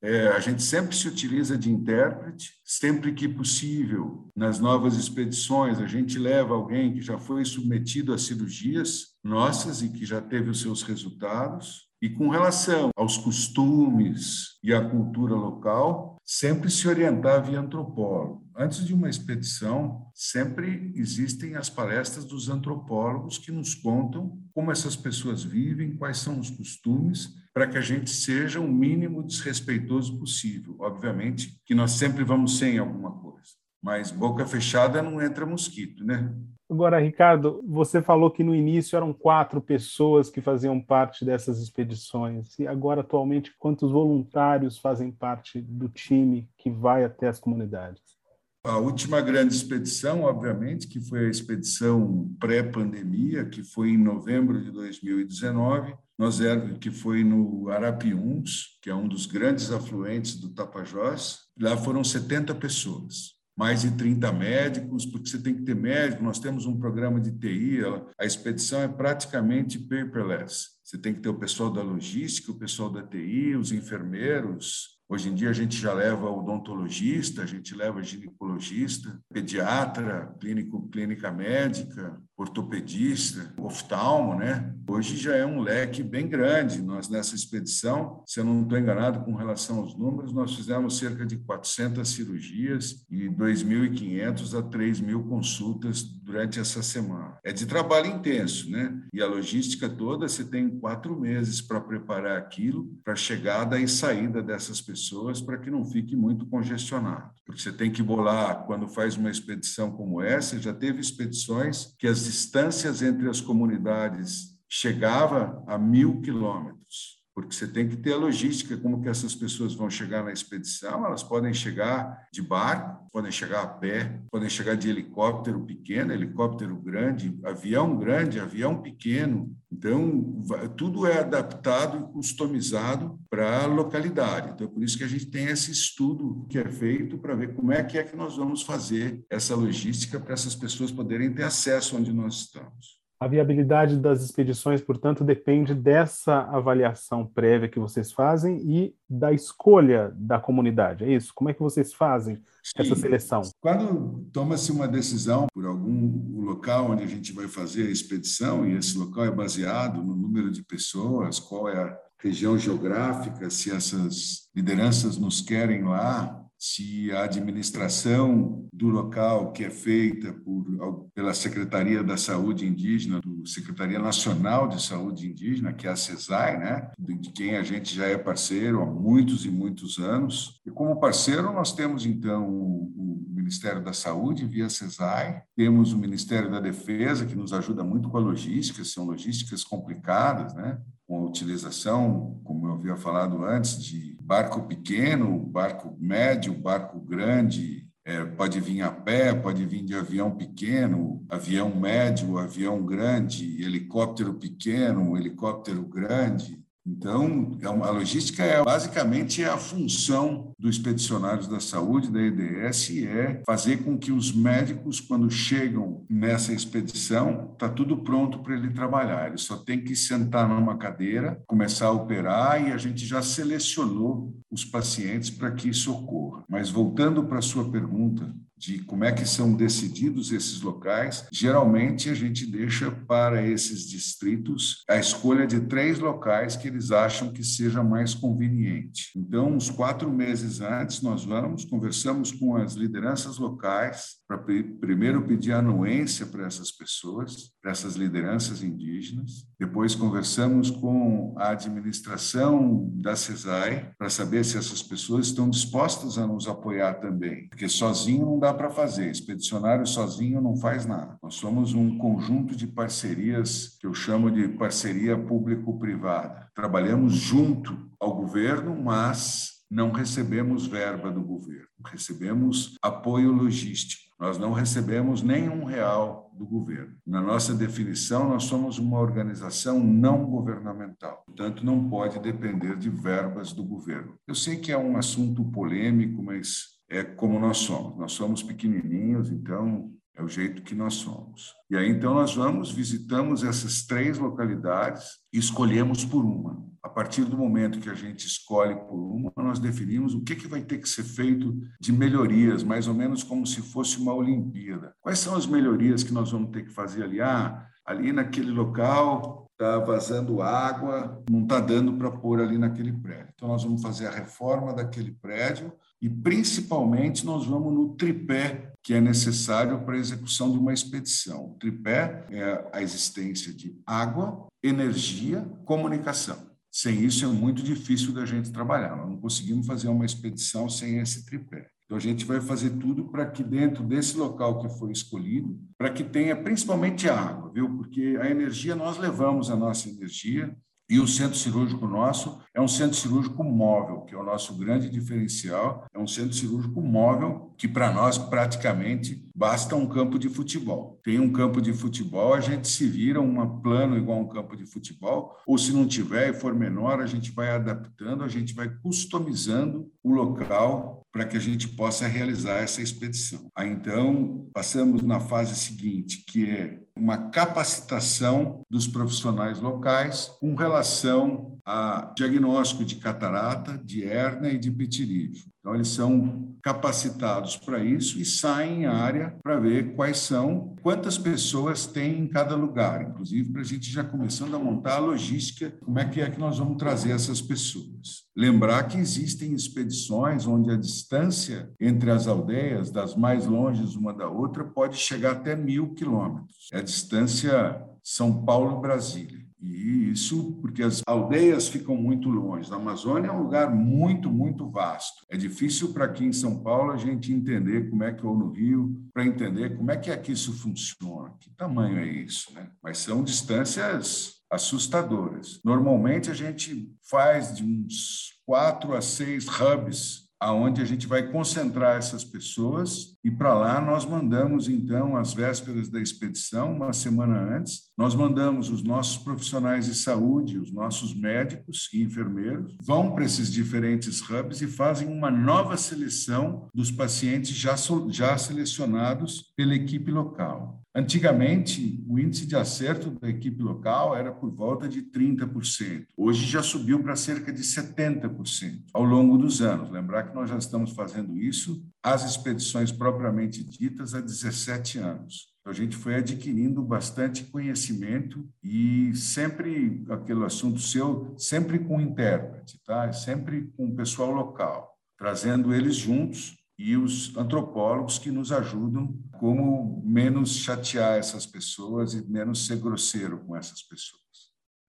É, 0.01 0.27
a 0.27 0.39
gente 0.39 0.61
sempre 0.61 0.95
se 0.95 1.07
utiliza 1.07 1.57
de 1.57 1.71
intérprete, 1.71 2.53
sempre 2.63 3.13
que 3.13 3.27
possível. 3.27 4.29
Nas 4.35 4.59
novas 4.59 4.95
expedições, 4.95 5.79
a 5.79 5.87
gente 5.87 6.19
leva 6.19 6.53
alguém 6.53 6.93
que 6.93 7.01
já 7.01 7.17
foi 7.17 7.43
submetido 7.43 8.13
a 8.13 8.17
cirurgias 8.17 9.15
nossas 9.23 9.81
e 9.81 9.89
que 9.89 10.05
já 10.05 10.21
teve 10.21 10.49
os 10.49 10.61
seus 10.61 10.83
resultados. 10.83 11.89
E 12.01 12.09
com 12.09 12.29
relação 12.29 12.89
aos 12.95 13.17
costumes 13.17 14.57
e 14.63 14.73
à 14.73 14.83
cultura 14.83 15.35
local, 15.35 16.17
sempre 16.25 16.69
se 16.69 16.87
orientar 16.87 17.43
via 17.43 17.59
antropólogo. 17.59 18.43
Antes 18.61 18.85
de 18.85 18.93
uma 18.93 19.09
expedição, 19.09 20.05
sempre 20.13 20.93
existem 20.95 21.55
as 21.55 21.67
palestras 21.67 22.23
dos 22.23 22.47
antropólogos 22.47 23.39
que 23.39 23.51
nos 23.51 23.73
contam 23.73 24.37
como 24.53 24.71
essas 24.71 24.95
pessoas 24.95 25.43
vivem, 25.43 25.95
quais 25.95 26.19
são 26.19 26.39
os 26.39 26.51
costumes, 26.51 27.33
para 27.55 27.65
que 27.65 27.75
a 27.75 27.81
gente 27.81 28.11
seja 28.11 28.59
o 28.59 28.67
mínimo 28.67 29.23
desrespeitoso 29.23 30.15
possível. 30.19 30.75
Obviamente 30.79 31.59
que 31.65 31.73
nós 31.73 31.93
sempre 31.93 32.23
vamos 32.23 32.59
sem 32.59 32.77
alguma 32.77 33.11
coisa, 33.13 33.49
mas 33.81 34.11
boca 34.11 34.45
fechada 34.45 35.01
não 35.01 35.19
entra 35.19 35.43
mosquito, 35.43 36.05
né? 36.05 36.31
Agora, 36.69 36.99
Ricardo, 36.99 37.63
você 37.67 37.99
falou 37.99 38.29
que 38.29 38.43
no 38.43 38.53
início 38.53 38.95
eram 38.95 39.11
quatro 39.11 39.59
pessoas 39.59 40.29
que 40.29 40.39
faziam 40.39 40.79
parte 40.79 41.25
dessas 41.25 41.59
expedições. 41.59 42.59
E 42.59 42.67
agora, 42.67 43.01
atualmente, 43.01 43.51
quantos 43.57 43.91
voluntários 43.91 44.77
fazem 44.77 45.11
parte 45.11 45.59
do 45.59 45.89
time 45.89 46.47
que 46.59 46.69
vai 46.69 47.03
até 47.03 47.27
as 47.27 47.39
comunidades? 47.39 48.20
A 48.63 48.77
última 48.77 49.19
grande 49.21 49.55
expedição, 49.55 50.21
obviamente, 50.21 50.87
que 50.87 50.99
foi 50.99 51.25
a 51.25 51.29
expedição 51.29 52.31
pré-pandemia, 52.39 53.43
que 53.45 53.63
foi 53.63 53.89
em 53.89 53.97
novembro 53.97 54.63
de 54.63 54.69
2019, 54.69 55.95
nós 56.15 56.39
éramos, 56.39 56.77
que 56.77 56.91
foi 56.91 57.23
no 57.23 57.69
Arapiuns, 57.69 58.77
que 58.79 58.91
é 58.91 58.93
um 58.93 59.07
dos 59.07 59.25
grandes 59.25 59.71
afluentes 59.71 60.35
do 60.35 60.49
Tapajós. 60.49 61.39
Lá 61.59 61.75
foram 61.75 62.03
70 62.03 62.53
pessoas 62.53 63.41
mais 63.57 63.81
de 63.81 63.91
30 63.91 64.31
médicos, 64.31 65.05
porque 65.05 65.29
você 65.29 65.39
tem 65.39 65.55
que 65.55 65.63
ter 65.63 65.75
médico. 65.75 66.23
Nós 66.23 66.39
temos 66.39 66.65
um 66.65 66.77
programa 66.77 67.19
de 67.19 67.31
TI, 67.31 67.81
a 68.19 68.25
expedição 68.25 68.81
é 68.81 68.87
praticamente 68.87 69.79
paperless. 69.79 70.67
Você 70.83 70.97
tem 70.97 71.13
que 71.13 71.21
ter 71.21 71.29
o 71.29 71.39
pessoal 71.39 71.71
da 71.71 71.81
logística, 71.81 72.51
o 72.51 72.57
pessoal 72.57 72.89
da 72.89 73.01
TI, 73.01 73.55
os 73.55 73.71
enfermeiros, 73.71 74.99
Hoje 75.11 75.27
em 75.27 75.35
dia 75.35 75.49
a 75.49 75.53
gente 75.53 75.75
já 75.75 75.91
leva 75.91 76.31
odontologista, 76.31 77.41
a 77.41 77.45
gente 77.45 77.75
leva 77.75 78.01
ginecologista, 78.01 79.19
pediatra, 79.29 80.33
clínico, 80.39 80.87
clínica 80.87 81.29
médica, 81.29 82.17
ortopedista, 82.37 83.53
oftalmo, 83.57 84.35
né? 84.35 84.73
Hoje 84.87 85.17
já 85.17 85.35
é 85.35 85.45
um 85.45 85.59
leque 85.59 86.01
bem 86.01 86.29
grande. 86.29 86.81
Nós 86.81 87.09
nessa 87.09 87.35
expedição, 87.35 88.23
se 88.25 88.39
eu 88.39 88.45
não 88.45 88.63
estou 88.63 88.77
enganado 88.77 89.19
com 89.25 89.35
relação 89.35 89.79
aos 89.79 89.97
números, 89.97 90.31
nós 90.31 90.55
fizemos 90.55 90.97
cerca 90.97 91.25
de 91.25 91.35
400 91.39 92.07
cirurgias 92.07 93.05
e 93.09 93.27
2.500 93.27 94.57
a 94.57 94.63
3.000 94.63 95.27
consultas 95.27 96.03
durante 96.03 96.57
essa 96.57 96.81
semana. 96.81 97.37
É 97.43 97.51
de 97.51 97.65
trabalho 97.65 98.07
intenso, 98.07 98.71
né? 98.71 98.97
E 99.13 99.21
a 99.21 99.27
logística 99.27 99.89
toda, 99.89 100.27
você 100.29 100.45
tem 100.45 100.69
quatro 100.79 101.19
meses 101.19 101.61
para 101.61 101.81
preparar 101.81 102.37
aquilo, 102.37 102.97
para 103.03 103.15
chegada 103.15 103.77
e 103.77 103.89
saída 103.89 104.41
dessas 104.41 104.79
pessoas 104.79 105.00
pessoas 105.01 105.41
para 105.41 105.57
que 105.57 105.71
não 105.71 105.83
fique 105.83 106.15
muito 106.15 106.45
congestionado. 106.45 107.31
Porque 107.43 107.59
você 107.59 107.71
tem 107.71 107.91
que 107.91 108.03
bolar, 108.03 108.65
quando 108.65 108.87
faz 108.87 109.17
uma 109.17 109.31
expedição 109.31 109.91
como 109.91 110.21
essa, 110.21 110.59
já 110.59 110.73
teve 110.73 111.01
expedições 111.01 111.95
que 111.97 112.07
as 112.07 112.25
distâncias 112.25 113.01
entre 113.01 113.27
as 113.27 113.41
comunidades 113.41 114.55
chegava 114.69 115.63
a 115.67 115.77
mil 115.77 116.21
quilômetros 116.21 117.20
porque 117.33 117.55
você 117.55 117.67
tem 117.67 117.87
que 117.87 117.95
ter 117.95 118.13
a 118.13 118.17
logística, 118.17 118.77
como 118.77 119.01
que 119.01 119.09
essas 119.09 119.33
pessoas 119.33 119.73
vão 119.73 119.89
chegar 119.89 120.23
na 120.23 120.33
expedição, 120.33 121.05
elas 121.05 121.23
podem 121.23 121.53
chegar 121.53 122.27
de 122.31 122.41
barco, 122.41 123.09
podem 123.11 123.31
chegar 123.31 123.63
a 123.63 123.67
pé, 123.67 124.21
podem 124.29 124.49
chegar 124.49 124.75
de 124.75 124.89
helicóptero 124.89 125.65
pequeno, 125.65 126.13
helicóptero 126.13 126.75
grande, 126.75 127.39
avião 127.43 127.97
grande, 127.97 128.39
avião 128.39 128.81
pequeno. 128.81 129.55
Então, 129.71 130.43
tudo 130.77 131.07
é 131.07 131.19
adaptado 131.19 131.97
e 131.97 132.13
customizado 132.13 133.19
para 133.29 133.63
a 133.63 133.65
localidade. 133.65 134.51
Então, 134.51 134.67
é 134.67 134.69
por 134.69 134.83
isso 134.83 134.97
que 134.97 135.03
a 135.03 135.07
gente 135.07 135.27
tem 135.27 135.45
esse 135.45 135.71
estudo 135.71 136.45
que 136.49 136.57
é 136.57 136.69
feito 136.69 137.17
para 137.17 137.35
ver 137.35 137.53
como 137.55 137.71
é 137.71 137.83
que 137.83 137.97
é 137.97 138.03
que 138.03 138.15
nós 138.15 138.35
vamos 138.35 138.61
fazer 138.61 139.23
essa 139.29 139.55
logística 139.55 140.19
para 140.19 140.33
essas 140.33 140.55
pessoas 140.55 140.91
poderem 140.91 141.33
ter 141.33 141.43
acesso 141.43 141.97
onde 141.97 142.11
nós 142.11 142.41
estamos. 142.41 143.00
A 143.21 143.27
viabilidade 143.27 143.97
das 143.97 144.23
expedições, 144.23 144.81
portanto, 144.81 145.23
depende 145.23 145.75
dessa 145.75 146.39
avaliação 146.39 147.23
prévia 147.23 147.69
que 147.69 147.77
vocês 147.77 148.11
fazem 148.11 148.57
e 148.67 148.95
da 149.07 149.31
escolha 149.31 150.11
da 150.15 150.39
comunidade. 150.39 151.03
É 151.03 151.13
isso? 151.13 151.31
Como 151.35 151.47
é 151.47 151.53
que 151.53 151.61
vocês 151.61 151.93
fazem 151.93 152.37
Sim. 152.63 152.81
essa 152.81 152.95
seleção? 152.95 153.43
Quando 153.61 154.25
toma-se 154.33 154.71
uma 154.71 154.87
decisão 154.87 155.45
por 155.53 155.67
algum 155.67 156.41
local 156.41 156.89
onde 156.89 157.03
a 157.03 157.07
gente 157.07 157.31
vai 157.31 157.47
fazer 157.47 157.85
a 157.85 157.91
expedição, 157.91 158.65
e 158.65 158.75
esse 158.75 158.97
local 158.97 159.23
é 159.23 159.29
baseado 159.29 160.03
no 160.03 160.15
número 160.15 160.49
de 160.49 160.63
pessoas, 160.63 161.39
qual 161.39 161.69
é 161.69 161.77
a 161.77 161.95
região 162.17 162.57
geográfica, 162.57 163.51
se 163.51 163.69
essas 163.69 164.49
lideranças 164.55 165.19
nos 165.19 165.41
querem 165.41 165.83
lá, 165.83 166.43
se 166.63 167.11
a 167.11 167.23
administração 167.23 168.67
do 168.71 168.87
local, 168.87 169.51
que 169.51 169.63
é 169.63 169.71
feita 169.71 170.31
por, 170.31 171.09
pela 171.15 171.33
Secretaria 171.33 172.03
da 172.03 172.17
Saúde 172.17 172.67
Indígena, 172.67 173.19
do 173.19 173.47
Secretaria 173.47 173.97
Nacional 173.97 174.67
de 174.67 174.79
Saúde 174.79 175.27
Indígena, 175.27 175.73
que 175.73 175.87
é 175.87 175.89
a 175.89 175.95
CESAI, 175.95 176.59
né, 176.59 176.91
de 176.99 177.31
quem 177.31 177.57
a 177.57 177.63
gente 177.63 177.95
já 177.95 178.05
é 178.05 178.15
parceiro 178.15 178.79
há 178.79 178.85
muitos 178.85 179.43
e 179.43 179.49
muitos 179.49 179.97
anos. 179.97 180.61
E 180.63 180.69
como 180.69 180.99
parceiro, 180.99 181.51
nós 181.51 181.73
temos, 181.73 182.05
então, 182.05 182.47
o 182.47 183.25
Ministério 183.27 183.83
da 183.83 183.91
Saúde, 183.91 184.45
via 184.45 184.69
CESAI, 184.69 185.41
temos 185.55 185.93
o 185.93 185.97
Ministério 185.97 186.51
da 186.51 186.59
Defesa, 186.59 187.25
que 187.25 187.35
nos 187.35 187.53
ajuda 187.53 187.83
muito 187.83 188.07
com 188.07 188.17
a 188.17 188.21
logística, 188.21 188.85
são 188.85 189.05
logísticas 189.05 189.63
complicadas, 189.63 190.53
né? 190.53 190.79
com 191.07 191.17
a 191.17 191.25
utilização, 191.27 192.39
como 192.43 192.67
eu 192.67 192.73
havia 192.73 192.95
falado 192.95 193.43
antes, 193.43 193.83
de 193.83 194.10
barco 194.31 194.61
pequeno, 194.61 195.37
barco 195.37 195.93
médio, 195.99 196.53
barco 196.53 196.97
grande, 197.01 197.85
é, 198.05 198.23
pode 198.23 198.61
vir 198.61 198.81
a 198.81 198.89
pé, 198.89 199.33
pode 199.33 199.65
vir 199.65 199.83
de 199.83 199.93
avião 199.93 200.31
pequeno, 200.31 201.21
avião 201.27 201.69
médio, 201.75 202.37
avião 202.37 202.81
grande, 202.81 203.61
helicóptero 203.61 204.33
pequeno, 204.35 205.17
helicóptero 205.17 205.83
grande, 205.83 206.61
então, 206.87 207.57
é 207.61 207.65
a 207.65 207.91
logística 207.91 208.43
é 208.43 208.63
basicamente 208.63 209.43
a 209.43 209.57
função 209.57 210.50
do 210.61 210.69
expedicionários 210.69 211.47
da 211.47 211.59
saúde, 211.59 212.11
da 212.11 212.21
EDS, 212.21 212.91
é 213.03 213.41
fazer 213.47 213.77
com 213.77 213.97
que 213.97 214.11
os 214.11 214.31
médicos, 214.31 214.99
quando 214.99 215.29
chegam 215.31 216.05
nessa 216.07 216.53
expedição, 216.53 217.49
está 217.53 217.67
tudo 217.67 217.97
pronto 217.97 218.39
para 218.39 218.55
ele 218.55 218.69
trabalhar. 218.69 219.27
Ele 219.27 219.39
só 219.39 219.57
tem 219.57 219.83
que 219.83 219.95
sentar 219.95 220.47
numa 220.47 220.77
cadeira, 220.77 221.41
começar 221.47 221.87
a 221.87 221.91
operar 221.91 222.63
e 222.67 222.71
a 222.71 222.77
gente 222.77 223.03
já 223.03 223.23
selecionou 223.23 224.35
os 224.51 224.63
pacientes 224.63 225.31
para 225.31 225.49
que 225.49 225.67
isso 225.67 225.91
ocorra. 225.91 226.43
Mas 226.47 226.69
voltando 226.69 227.23
para 227.23 227.39
a 227.39 227.41
sua 227.41 227.71
pergunta, 227.71 228.31
de 228.61 228.77
como 228.83 229.03
é 229.03 229.11
que 229.11 229.27
são 229.27 229.55
decididos 229.55 230.31
esses 230.31 230.61
locais, 230.61 231.25
geralmente 231.31 232.11
a 232.11 232.13
gente 232.13 232.45
deixa 232.45 232.91
para 232.91 233.41
esses 233.41 233.89
distritos 233.89 234.83
a 234.87 234.97
escolha 234.97 235.47
de 235.47 235.61
três 235.61 235.97
locais 235.97 236.55
que 236.55 236.67
eles 236.67 236.91
acham 236.91 237.33
que 237.33 237.43
seja 237.43 237.81
mais 237.81 238.13
conveniente. 238.13 239.09
Então, 239.15 239.51
uns 239.51 239.71
quatro 239.71 240.13
meses 240.13 240.50
antes, 240.59 241.01
nós 241.01 241.23
vamos, 241.23 241.63
conversamos 241.63 242.31
com 242.31 242.55
as 242.55 242.73
lideranças 242.73 243.37
locais 243.37 244.15
para 244.27 244.37
primeiro 244.79 245.21
pedir 245.25 245.53
anuência 245.53 246.25
para 246.25 246.45
essas 246.45 246.71
pessoas, 246.71 247.51
para 247.61 247.71
essas 247.71 247.95
lideranças 247.95 248.63
indígenas. 248.63 249.45
Depois 249.59 249.93
conversamos 249.93 250.71
com 250.71 251.35
a 251.37 251.49
administração 251.49 252.89
da 252.95 253.15
CESAI 253.15 253.93
para 253.97 254.09
saber 254.09 254.43
se 254.43 254.57
essas 254.57 254.81
pessoas 254.81 255.27
estão 255.27 255.49
dispostas 255.49 256.17
a 256.17 256.25
nos 256.25 256.47
apoiar 256.47 256.95
também, 256.95 257.47
porque 257.49 257.69
sozinho 257.69 258.25
não 258.25 258.39
dá 258.39 258.53
para 258.53 258.69
fazer. 258.69 259.11
Expedicionário 259.11 259.85
sozinho 259.85 260.41
não 260.41 260.57
faz 260.57 260.85
nada. 260.85 261.17
Nós 261.21 261.35
somos 261.35 261.73
um 261.73 261.97
conjunto 261.97 262.55
de 262.55 262.65
parcerias 262.65 263.77
que 263.79 263.85
eu 263.85 263.93
chamo 263.93 264.31
de 264.31 264.47
parceria 264.47 265.17
público-privada. 265.17 266.49
Trabalhamos 266.55 267.13
junto 267.13 267.91
ao 267.99 268.15
governo, 268.15 268.75
mas 268.75 269.50
não 269.71 269.89
recebemos 269.89 270.67
verba 270.67 271.09
do 271.09 271.21
governo. 271.21 271.67
Recebemos 271.85 272.77
apoio 272.81 273.31
logístico. 273.31 274.01
Nós 274.19 274.37
não 274.37 274.51
recebemos 274.51 275.23
nenhum 275.23 275.63
real 275.63 276.29
do 276.37 276.45
governo. 276.45 276.93
Na 277.07 277.21
nossa 277.21 277.55
definição, 277.55 278.27
nós 278.27 278.43
somos 278.43 278.77
uma 278.77 278.99
organização 278.99 279.79
não 279.79 280.25
governamental, 280.25 281.23
portanto, 281.25 281.65
não 281.65 281.89
pode 281.89 282.19
depender 282.19 282.77
de 282.77 282.89
verbas 282.89 283.53
do 283.53 283.63
governo. 283.63 284.15
Eu 284.27 284.35
sei 284.35 284.57
que 284.57 284.71
é 284.71 284.77
um 284.77 284.97
assunto 284.97 285.43
polêmico, 285.45 286.21
mas 286.21 286.65
é 286.89 287.03
como 287.03 287.39
nós 287.39 287.59
somos. 287.59 287.97
Nós 287.97 288.11
somos 288.11 288.43
pequenininhos, 288.43 289.31
então 289.31 289.91
é 290.15 290.21
o 290.21 290.27
jeito 290.27 290.61
que 290.61 290.75
nós 290.75 290.95
somos. 290.95 291.53
E 291.69 291.77
aí 291.77 291.89
então 291.89 292.13
nós 292.13 292.35
vamos, 292.35 292.71
visitamos 292.71 293.43
essas 293.43 293.85
três 293.85 294.17
localidades 294.17 295.19
e 295.33 295.39
escolhemos 295.39 296.03
por 296.03 296.25
uma. 296.25 296.70
A 296.83 296.89
partir 296.89 297.23
do 297.25 297.37
momento 297.37 297.79
que 297.79 297.89
a 297.89 297.93
gente 297.93 298.25
escolhe 298.25 298.75
por 298.75 298.97
uma, 298.97 299.31
nós 299.37 299.59
definimos 299.59 300.15
o 300.15 300.21
que, 300.21 300.35
que 300.35 300.47
vai 300.47 300.61
ter 300.61 300.79
que 300.79 300.89
ser 300.89 301.03
feito 301.03 301.55
de 301.79 301.93
melhorias, 301.93 302.63
mais 302.63 302.87
ou 302.87 302.93
menos 302.93 303.23
como 303.23 303.45
se 303.45 303.61
fosse 303.61 303.99
uma 303.99 304.13
Olimpíada. 304.13 304.93
Quais 304.99 305.19
são 305.19 305.35
as 305.35 305.45
melhorias 305.45 306.03
que 306.03 306.13
nós 306.13 306.31
vamos 306.31 306.49
ter 306.51 306.63
que 306.63 306.71
fazer 306.71 307.03
ali? 307.03 307.21
Ah, 307.21 307.67
ali 307.85 308.11
naquele 308.11 308.51
local 308.51 309.47
está 309.51 309.77
vazando 309.77 310.41
água, 310.41 311.23
não 311.29 311.43
está 311.43 311.59
dando 311.59 311.93
para 311.93 312.09
pôr 312.09 312.41
ali 312.41 312.57
naquele 312.57 312.91
prédio. 312.91 313.31
Então 313.35 313.47
nós 313.47 313.63
vamos 313.63 313.81
fazer 313.81 314.07
a 314.07 314.11
reforma 314.11 314.73
daquele 314.73 315.11
prédio 315.11 315.71
e 316.01 316.09
principalmente 316.09 317.23
nós 317.23 317.45
vamos 317.45 317.71
no 317.71 317.95
tripé 317.95 318.71
que 318.83 318.95
é 318.95 318.99
necessário 318.99 319.79
para 319.85 319.93
a 319.93 319.99
execução 319.99 320.51
de 320.51 320.57
uma 320.57 320.73
expedição. 320.73 321.51
O 321.51 321.57
tripé 321.59 322.25
é 322.31 322.69
a 322.73 322.81
existência 322.81 323.53
de 323.53 323.79
água, 323.85 324.47
energia, 324.63 325.47
comunicação. 325.63 326.50
Sem 326.71 327.03
isso 327.03 327.25
é 327.25 327.27
muito 327.27 327.61
difícil 327.61 328.13
da 328.13 328.25
gente 328.25 328.51
trabalhar. 328.51 328.95
Nós 328.95 329.09
não 329.09 329.17
conseguimos 329.17 329.67
fazer 329.67 329.89
uma 329.89 330.05
expedição 330.05 330.69
sem 330.69 330.99
esse 330.99 331.25
tripé. 331.25 331.67
Então 331.83 331.97
a 331.97 332.01
gente 332.01 332.23
vai 332.23 332.39
fazer 332.39 332.69
tudo 332.77 333.09
para 333.09 333.29
que 333.29 333.43
dentro 333.43 333.83
desse 333.83 334.15
local 334.15 334.59
que 334.61 334.79
foi 334.79 334.93
escolhido, 334.93 335.59
para 335.77 335.89
que 335.89 336.05
tenha 336.05 336.33
principalmente 336.41 337.09
água, 337.09 337.51
viu? 337.53 337.69
Porque 337.75 338.17
a 338.21 338.29
energia 338.29 338.73
nós 338.73 338.97
levamos 338.97 339.49
a 339.49 339.57
nossa 339.57 339.89
energia, 339.89 340.55
e 340.91 340.99
o 340.99 341.07
centro 341.07 341.37
cirúrgico 341.37 341.87
nosso 341.87 342.41
é 342.53 342.59
um 342.59 342.67
centro 342.67 342.97
cirúrgico 342.97 343.41
móvel, 343.45 344.01
que 344.01 344.13
é 344.13 344.17
o 344.17 344.25
nosso 344.25 344.53
grande 344.55 344.89
diferencial. 344.89 345.85
É 345.93 345.97
um 345.97 346.05
centro 346.05 346.33
cirúrgico 346.33 346.81
móvel 346.81 347.53
que, 347.57 347.65
para 347.65 347.93
nós, 347.93 348.17
praticamente 348.17 349.25
basta 349.33 349.73
um 349.73 349.87
campo 349.87 350.19
de 350.19 350.27
futebol. 350.27 350.99
Tem 351.01 351.17
um 351.17 351.31
campo 351.31 351.61
de 351.61 351.71
futebol, 351.71 352.33
a 352.33 352.41
gente 352.41 352.67
se 352.67 352.85
vira 352.85 353.21
um 353.21 353.61
plano 353.61 353.97
igual 353.97 354.19
um 354.19 354.27
campo 354.27 354.57
de 354.57 354.65
futebol, 354.65 355.37
ou 355.47 355.57
se 355.57 355.71
não 355.71 355.87
tiver 355.87 356.31
e 356.31 356.33
for 356.33 356.53
menor, 356.53 356.99
a 356.99 357.05
gente 357.05 357.31
vai 357.31 357.51
adaptando, 357.51 358.25
a 358.25 358.27
gente 358.27 358.53
vai 358.53 358.67
customizando 358.83 359.89
o 360.03 360.11
local 360.11 361.00
para 361.11 361.25
que 361.25 361.35
a 361.35 361.39
gente 361.39 361.67
possa 361.67 362.07
realizar 362.07 362.59
essa 362.59 362.81
expedição. 362.81 363.51
Aí 363.55 363.69
então 363.69 364.49
passamos 364.53 365.01
na 365.01 365.19
fase 365.19 365.55
seguinte, 365.55 366.23
que 366.27 366.49
é 366.49 366.79
uma 366.95 367.29
capacitação 367.29 368.61
dos 368.69 368.87
profissionais 368.87 369.59
locais 369.59 370.31
com 370.39 370.55
relação 370.55 371.50
a 371.65 372.13
diagnóstico 372.15 372.83
de 372.83 372.95
catarata, 372.95 373.77
de 373.83 374.03
hérnia 374.03 374.51
e 374.51 374.57
de 374.57 374.71
pitirígio. 374.71 375.51
Então, 375.61 375.75
eles 375.75 375.89
são 375.89 376.55
capacitados 376.63 377.55
para 377.55 377.83
isso 377.83 378.19
e 378.19 378.25
saem 378.25 378.81
em 378.81 378.85
área 378.85 379.35
para 379.43 379.59
ver 379.59 379.95
quais 379.95 380.17
são, 380.17 380.75
quantas 380.81 381.17
pessoas 381.19 381.85
tem 381.85 382.19
em 382.19 382.27
cada 382.27 382.55
lugar, 382.55 383.03
inclusive 383.03 383.51
para 383.51 383.61
a 383.61 383.65
gente 383.65 383.91
já 383.91 384.03
começando 384.03 384.55
a 384.55 384.59
montar 384.59 384.95
a 384.95 384.99
logística, 384.99 385.71
como 385.83 385.99
é 385.99 386.05
que 386.05 386.19
é 386.19 386.29
que 386.29 386.39
nós 386.39 386.57
vamos 386.57 386.77
trazer 386.77 387.11
essas 387.11 387.41
pessoas. 387.41 388.25
Lembrar 388.35 388.83
que 388.87 388.97
existem 388.97 389.53
expedições 389.53 390.47
onde 390.47 390.71
a 390.71 390.77
distância 390.77 391.71
entre 391.79 392.09
as 392.09 392.27
aldeias, 392.27 392.89
das 392.89 393.15
mais 393.15 393.45
longes 393.45 393.95
uma 393.95 394.13
da 394.13 394.27
outra, 394.27 394.63
pode 394.63 394.97
chegar 394.97 395.33
até 395.33 395.55
mil 395.55 395.93
quilômetros. 395.93 396.69
É 396.73 396.79
a 396.79 396.83
distância 396.83 397.79
São 398.03 398.43
Paulo-Brasília. 398.43 399.40
E 399.61 400.09
isso 400.09 400.57
porque 400.61 400.81
as 400.81 401.01
aldeias 401.05 401.67
ficam 401.67 401.95
muito 401.95 402.29
longe. 402.29 402.71
A 402.71 402.77
Amazônia 402.77 403.27
é 403.27 403.31
um 403.31 403.43
lugar 403.43 403.73
muito, 403.73 404.29
muito 404.31 404.69
vasto. 404.69 405.23
É 405.29 405.37
difícil 405.37 405.93
para 405.93 406.05
aqui 406.05 406.25
em 406.25 406.33
São 406.33 406.63
Paulo 406.63 406.91
a 406.91 406.97
gente 406.97 407.31
entender 407.31 407.89
como 407.89 408.03
é 408.03 408.11
que, 408.11 408.25
ou 408.25 408.37
no 408.37 408.51
Rio, 408.51 408.99
para 409.13 409.25
entender 409.25 409.77
como 409.77 409.91
é 409.91 409.97
que 409.97 410.09
aqui 410.09 410.31
isso 410.31 410.53
funciona. 410.53 411.33
Que 411.39 411.51
tamanho 411.51 411.99
é 411.99 412.07
isso, 412.07 412.53
né? 412.53 412.69
Mas 412.81 412.97
são 412.97 413.23
distâncias 413.23 414.41
assustadoras. 414.49 415.61
Normalmente 415.63 416.29
a 416.29 416.33
gente 416.33 416.91
faz 417.09 417.55
de 417.55 417.63
uns 417.63 418.41
quatro 418.45 418.93
a 418.93 419.01
seis 419.01 419.45
hubs 419.47 420.20
aonde 420.41 420.81
a 420.81 420.85
gente 420.85 421.05
vai 421.05 421.31
concentrar 421.31 421.97
essas 421.97 422.23
pessoas 422.23 423.15
e 423.23 423.29
para 423.29 423.53
lá 423.53 423.79
nós 423.79 424.03
mandamos 424.05 424.67
então 424.67 425.15
às 425.15 425.35
vésperas 425.35 425.87
da 425.87 426.01
expedição, 426.01 426.73
uma 426.73 426.91
semana 426.93 427.55
antes, 427.55 427.91
nós 427.95 428.15
mandamos 428.15 428.71
os 428.71 428.81
nossos 428.81 429.17
profissionais 429.17 429.85
de 429.85 429.93
saúde, 429.93 430.57
os 430.57 430.73
nossos 430.73 431.13
médicos 431.13 431.87
e 431.93 432.01
enfermeiros, 432.01 432.75
vão 432.81 433.11
para 433.13 433.23
esses 433.23 433.51
diferentes 433.51 434.19
hubs 434.27 434.61
e 434.61 434.67
fazem 434.67 435.07
uma 435.07 435.29
nova 435.29 435.77
seleção 435.77 436.67
dos 436.73 436.89
pacientes 436.89 437.55
já, 437.55 437.75
já 438.09 438.35
selecionados 438.35 439.53
pela 439.55 439.75
equipe 439.75 440.09
local. 440.09 440.80
Antigamente, 440.93 442.03
o 442.05 442.19
índice 442.19 442.45
de 442.45 442.55
acerto 442.55 443.11
da 443.11 443.29
equipe 443.29 443.63
local 443.63 444.15
era 444.15 444.31
por 444.31 444.51
volta 444.51 444.89
de 444.89 445.01
30%. 445.01 446.05
Hoje 446.17 446.45
já 446.45 446.61
subiu 446.61 447.01
para 447.01 447.15
cerca 447.15 447.51
de 447.51 447.61
70% 447.61 448.83
ao 448.93 449.03
longo 449.03 449.37
dos 449.37 449.61
anos. 449.61 449.89
Lembrar 449.89 450.23
que 450.23 450.35
nós 450.35 450.49
já 450.49 450.57
estamos 450.57 450.91
fazendo 450.91 451.37
isso, 451.37 451.81
as 452.03 452.29
expedições 452.29 452.91
propriamente 452.91 453.63
ditas, 453.63 454.13
há 454.13 454.19
17 454.19 454.99
anos. 454.99 455.49
Então, 455.61 455.71
a 455.71 455.75
gente 455.75 455.95
foi 455.95 456.15
adquirindo 456.15 456.81
bastante 456.81 457.43
conhecimento 457.45 458.49
e 458.61 459.15
sempre 459.15 460.03
aquele 460.09 460.43
assunto 460.43 460.79
seu, 460.79 461.33
sempre 461.37 461.79
com 461.79 462.01
intérprete, 462.01 462.81
tá? 462.83 463.13
Sempre 463.13 463.71
com 463.77 463.85
o 463.85 463.95
pessoal 463.95 464.31
local 464.31 464.91
trazendo 465.21 465.71
eles 465.71 465.97
juntos 465.97 466.57
e 466.83 466.97
os 466.97 467.37
antropólogos 467.37 468.17
que 468.17 468.31
nos 468.31 468.51
ajudam 468.51 469.13
como 469.39 470.01
menos 470.03 470.55
chatear 470.55 471.19
essas 471.19 471.45
pessoas 471.45 472.15
e 472.15 472.27
menos 472.27 472.65
ser 472.65 472.77
grosseiro 472.77 473.37
com 473.45 473.55
essas 473.55 473.83
pessoas. 473.83 474.21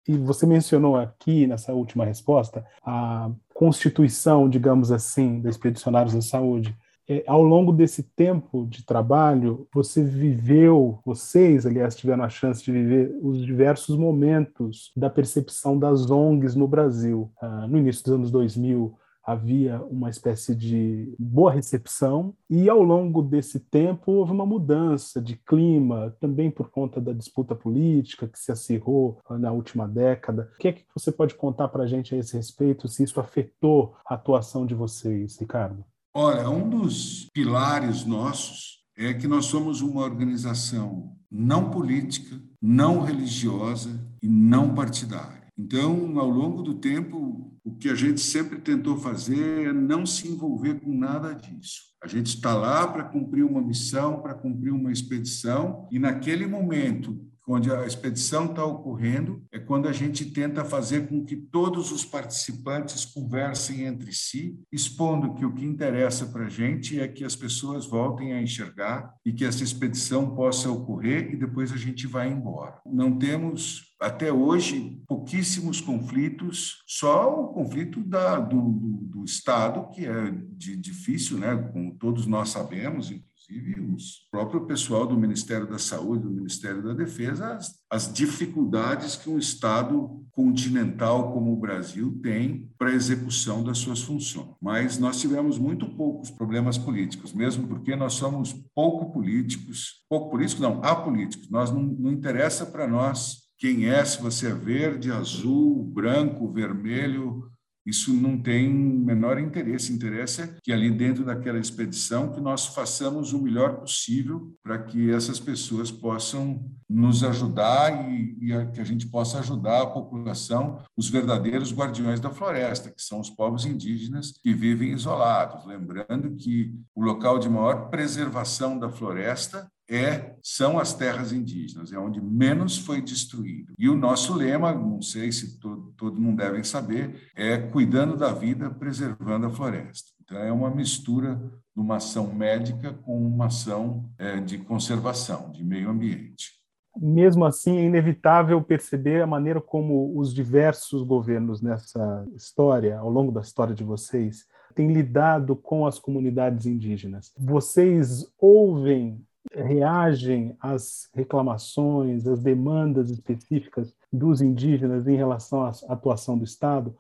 E 0.09 0.17
você 0.17 0.47
mencionou 0.47 0.97
aqui 0.97 1.47
nessa 1.47 1.75
última 1.75 2.05
resposta 2.05 2.65
a 2.83 3.31
constituição, 3.55 4.49
digamos 4.49 4.91
assim, 4.91 5.41
da 5.41 5.51
Expedicionários 5.51 6.15
da 6.15 6.23
Saúde. 6.23 6.75
É, 7.07 7.23
ao 7.27 7.43
longo 7.43 7.73
desse 7.73 8.03
tempo 8.03 8.67
de 8.67 8.87
trabalho, 8.87 9.69
você 9.73 10.03
viveu, 10.03 10.99
vocês, 11.05 11.67
aliás, 11.67 11.95
tiveram 11.95 12.25
a 12.25 12.29
chance 12.29 12.65
de 12.65 12.73
viver 12.73 13.15
os 13.21 13.45
diversos 13.45 13.97
momentos 13.97 14.91
da 14.97 15.11
percepção 15.11 15.79
das 15.79 16.11
ONGs 16.11 16.55
no 16.55 16.67
Brasil. 16.67 17.31
Ah, 17.41 17.67
no 17.69 17.77
início 17.79 18.05
dos 18.05 18.15
anos 18.15 18.31
2000, 18.31 18.97
havia 19.25 19.81
uma 19.83 20.11
espécie 20.11 20.55
de 20.55 21.15
boa 21.19 21.53
recepção 21.53 22.35
e 22.51 22.69
ao 22.69 22.83
longo 22.83 23.23
desse 23.23 23.61
tempo 23.61 24.13
houve 24.13 24.33
uma 24.33 24.47
mudança 24.47 25.21
de 25.21 25.37
clima, 25.37 26.15
também 26.21 26.51
por 26.51 26.71
conta 26.71 27.01
da 27.01 27.13
disputa 27.13 27.55
política 27.55 28.27
que 28.27 28.39
se 28.39 28.51
acirrou 28.51 29.21
na 29.31 29.53
última 29.53 29.87
década. 29.87 30.51
O 30.55 30.59
que 30.59 30.69
é 30.69 30.73
que 30.73 30.85
você 30.95 31.13
pode 31.13 31.35
contar 31.35 31.69
para 31.69 31.85
a 31.85 31.87
gente 31.87 32.15
a 32.15 32.19
esse 32.19 32.37
respeito, 32.37 32.89
se 32.89 33.05
isso 33.05 33.21
afetou 33.21 33.95
a 34.07 34.15
atuação 34.15 34.67
de 34.67 34.75
vocês, 34.75 35.39
Ricardo? 35.39 35.85
Olha, 36.15 36.49
um 36.51 36.69
dos 36.69 37.29
pilares 37.33 38.05
nossos 38.05 38.83
é 38.97 39.15
que 39.15 39.27
nós 39.27 39.47
somos 39.47 39.81
uma 39.81 40.03
organização 40.03 41.17
não 41.31 41.71
política, 41.71 42.39
não 42.61 43.01
religiosa 43.01 43.99
e 44.23 44.29
não 44.29 44.75
partidária. 44.75 45.42
Então, 45.57 46.19
ao 46.19 46.29
longo 46.29 46.63
do 46.63 46.75
tempo, 46.75 47.55
o 47.65 47.75
que 47.77 47.89
a 47.89 47.95
gente 47.95 48.21
sempre 48.21 48.61
tentou 48.61 48.97
fazer 48.97 49.69
é 49.69 49.73
não 49.73 50.07
se 50.07 50.29
envolver 50.29 50.81
com 50.81 50.93
nada 50.93 51.35
disso. 51.35 51.93
A 52.03 52.09
gente 52.09 52.35
está 52.35 52.55
lá 52.55 52.87
para 52.87 53.05
cumprir 53.05 53.45
uma 53.45 53.63
missão, 53.63 54.21
para 54.21 54.35
cumprir 54.35 54.73
uma 54.73 54.91
expedição, 54.91 55.87
e 55.91 55.99
naquele 55.99 56.47
momento 56.47 57.32
onde 57.47 57.71
a 57.71 57.87
expedição 57.87 58.47
está 58.47 58.65
ocorrendo, 58.65 59.43
é 59.53 59.59
quando 59.59 59.89
a 59.89 59.93
gente 59.93 60.27
tenta 60.27 60.65
fazer 60.65 61.09
com 61.09 61.25
que 61.25 61.37
todos 61.37 61.91
os 61.91 62.05
participantes 62.05 63.05
conversem 63.05 63.85
entre 63.85 64.13
si, 64.13 64.59
expondo 64.71 65.35
que 65.35 65.45
o 65.45 65.53
que 65.53 65.65
interessa 65.65 66.27
para 66.27 66.47
a 66.47 66.51
gente 66.51 67.01
é 67.01 67.09
que 67.09 67.25
as 67.25 67.35
pessoas 67.35 67.87
voltem 67.87 68.33
a 68.33 68.43
enxergar 68.43 69.13
e 69.25 69.33
que 69.33 69.45
essa 69.45 69.65
expedição 69.65 70.35
possa 70.35 70.71
ocorrer 70.71 71.33
e 71.33 71.37
depois 71.37 71.73
a 71.73 71.77
gente 71.77 72.07
vai 72.07 72.31
embora. 72.31 72.81
Não 72.87 73.19
temos 73.19 73.93
até 74.01 74.33
hoje, 74.33 75.01
pouquíssimos 75.07 75.81
conflitos, 75.81 76.83
só 76.87 77.41
o 77.41 77.49
conflito 77.49 78.03
da, 78.03 78.41
do, 78.41 78.61
do, 78.61 78.89
do, 79.05 79.25
Estado, 79.25 79.89
que 79.91 80.05
é 80.05 80.31
de, 80.57 80.77
difícil, 80.77 81.39
né? 81.39 81.57
como 81.73 81.95
todos 81.95 82.27
nós 82.27 82.49
sabemos, 82.49 83.13
inclusive 83.53 83.81
o 83.81 83.97
próprio 84.31 84.67
pessoal 84.67 85.07
do 85.07 85.17
Ministério 85.17 85.67
da 85.67 85.79
Saúde, 85.79 86.25
do 86.25 86.31
Ministério 86.31 86.83
da 86.83 86.95
Defesa, 86.95 87.55
as, 87.55 87.75
as 87.91 88.13
dificuldades 88.13 89.17
que 89.17 89.29
um 89.29 89.39
Estado 89.39 90.25
continental 90.33 91.33
como 91.33 91.53
o 91.53 91.57
Brasil 91.57 92.19
tem 92.23 92.71
para 92.79 92.91
a 92.91 92.95
execução 92.95 93.63
das 93.63 93.79
suas 93.79 94.03
funções. 94.03 94.49
Mas 94.61 94.99
nós 94.99 95.21
tivemos 95.21 95.59
muito 95.59 95.87
poucos 95.95 96.31
problemas 96.31 96.79
políticos, 96.79 97.33
mesmo 97.33 97.69
porque 97.69 97.95
nós 97.95 98.15
somos 98.15 98.55
pouco 98.75 99.13
políticos, 99.13 100.05
pouco 100.09 100.31
políticos 100.31 100.63
não, 100.63 100.83
apolíticos. 100.83 101.51
Nós 101.51 101.71
não, 101.71 101.83
não 101.83 102.11
interessa 102.11 102.65
para 102.65 102.89
nós 102.89 103.43
quem 103.59 103.87
é, 103.87 104.05
se 104.05 104.21
você 104.21 104.49
é 104.49 104.55
verde, 104.55 105.13
azul, 105.13 105.85
branco, 105.85 106.51
vermelho, 106.51 107.49
isso 107.85 108.13
não 108.13 108.39
tem 108.39 108.69
menor 108.69 109.39
interesse. 109.39 109.93
Interesse 109.93 110.43
é 110.43 110.55
que 110.63 110.73
ali 110.73 110.91
dentro 110.91 111.25
daquela 111.25 111.59
expedição 111.59 112.33
que 112.33 112.41
nós 112.41 112.67
façamos 112.67 113.33
o 113.33 113.43
melhor 113.43 113.77
possível 113.81 114.55
para 114.63 114.79
que 114.79 115.11
essas 115.11 115.41
pessoas 115.41 115.91
possam 115.91 116.65
nos 116.89 117.25
ajudar 117.25 118.09
e, 118.09 118.37
e 118.41 118.67
que 118.73 118.81
a 118.81 118.85
gente 118.85 119.07
possa 119.07 119.41
ajudar 119.41 119.83
a 119.83 119.87
população, 119.87 120.79
os 120.97 121.09
verdadeiros 121.09 121.73
guardiões 121.73 122.21
da 122.21 122.31
floresta, 122.31 122.91
que 122.91 123.03
são 123.03 123.21
os 123.21 123.31
povos 123.31 123.65
indígenas 123.65 124.33
que 124.43 124.53
vivem 124.53 124.93
isolados. 124.93 125.65
Lembrando 125.67 126.37
que 126.37 126.75
o 126.95 127.03
local 127.03 127.39
de 127.39 127.49
maior 127.49 127.89
preservação 127.89 128.79
da 128.79 128.91
floresta 128.91 129.71
é 129.93 130.37
são 130.43 130.79
as 130.79 130.95
terras 130.95 131.33
indígenas, 131.33 131.93
é 131.93 131.99
onde 131.99 132.21
menos 132.21 132.79
foi 132.79 133.03
destruído. 133.03 133.75
E 133.79 133.89
o 133.89 133.97
nosso 133.97 134.35
lema, 134.35 134.73
não 134.73 135.03
sei 135.03 135.31
se 135.31 135.59
todo, 135.59 135.82
todo 136.03 136.21
mundo 136.21 136.39
deve 136.39 136.65
saber, 136.65 137.31
é 137.37 137.57
cuidando 137.57 138.17
da 138.17 138.33
vida, 138.33 138.69
preservando 138.69 139.47
a 139.47 139.51
floresta. 139.51 140.11
Então, 140.21 140.37
é 140.37 140.51
uma 140.51 140.69
mistura 140.69 141.37
de 141.37 141.81
uma 141.81 141.97
ação 141.97 142.35
médica 142.35 142.93
com 142.93 143.25
uma 143.25 143.47
ação 143.47 144.11
é, 144.19 144.41
de 144.41 144.59
conservação, 144.59 145.53
de 145.53 145.65
meio 145.65 145.89
ambiente. 145.89 146.61
Mesmo 146.97 147.45
assim, 147.45 147.79
é 147.79 147.85
inevitável 147.85 148.61
perceber 148.61 149.23
a 149.23 149.29
maneira 149.29 149.61
como 149.61 150.19
os 150.19 150.35
diversos 150.35 151.05
governos 151.05 151.63
nessa 151.63 152.27
história, 152.35 152.99
ao 152.99 153.09
longo 153.09 153.31
da 153.31 153.41
história 153.41 153.75
de 153.75 153.85
vocês, 153.85 154.45
têm 154.75 154.93
lidado 154.93 155.55
com 155.55 155.87
as 155.87 156.01
comunidades 156.01 156.67
indígenas. 156.67 157.33
Vocês 157.39 158.27
ouvem 158.41 159.25
reagem 159.55 160.57
às 160.59 161.09
reclamações, 161.15 162.27
às 162.27 162.41
demandas 162.41 163.09
específicas 163.09 163.95
dos 164.13 164.43
indígenas 164.43 165.07
em 165.07 165.17
relação 165.17 165.63
à 165.65 165.71
atuação 165.89 166.37
do 166.37 166.45
Estado? 166.45 166.95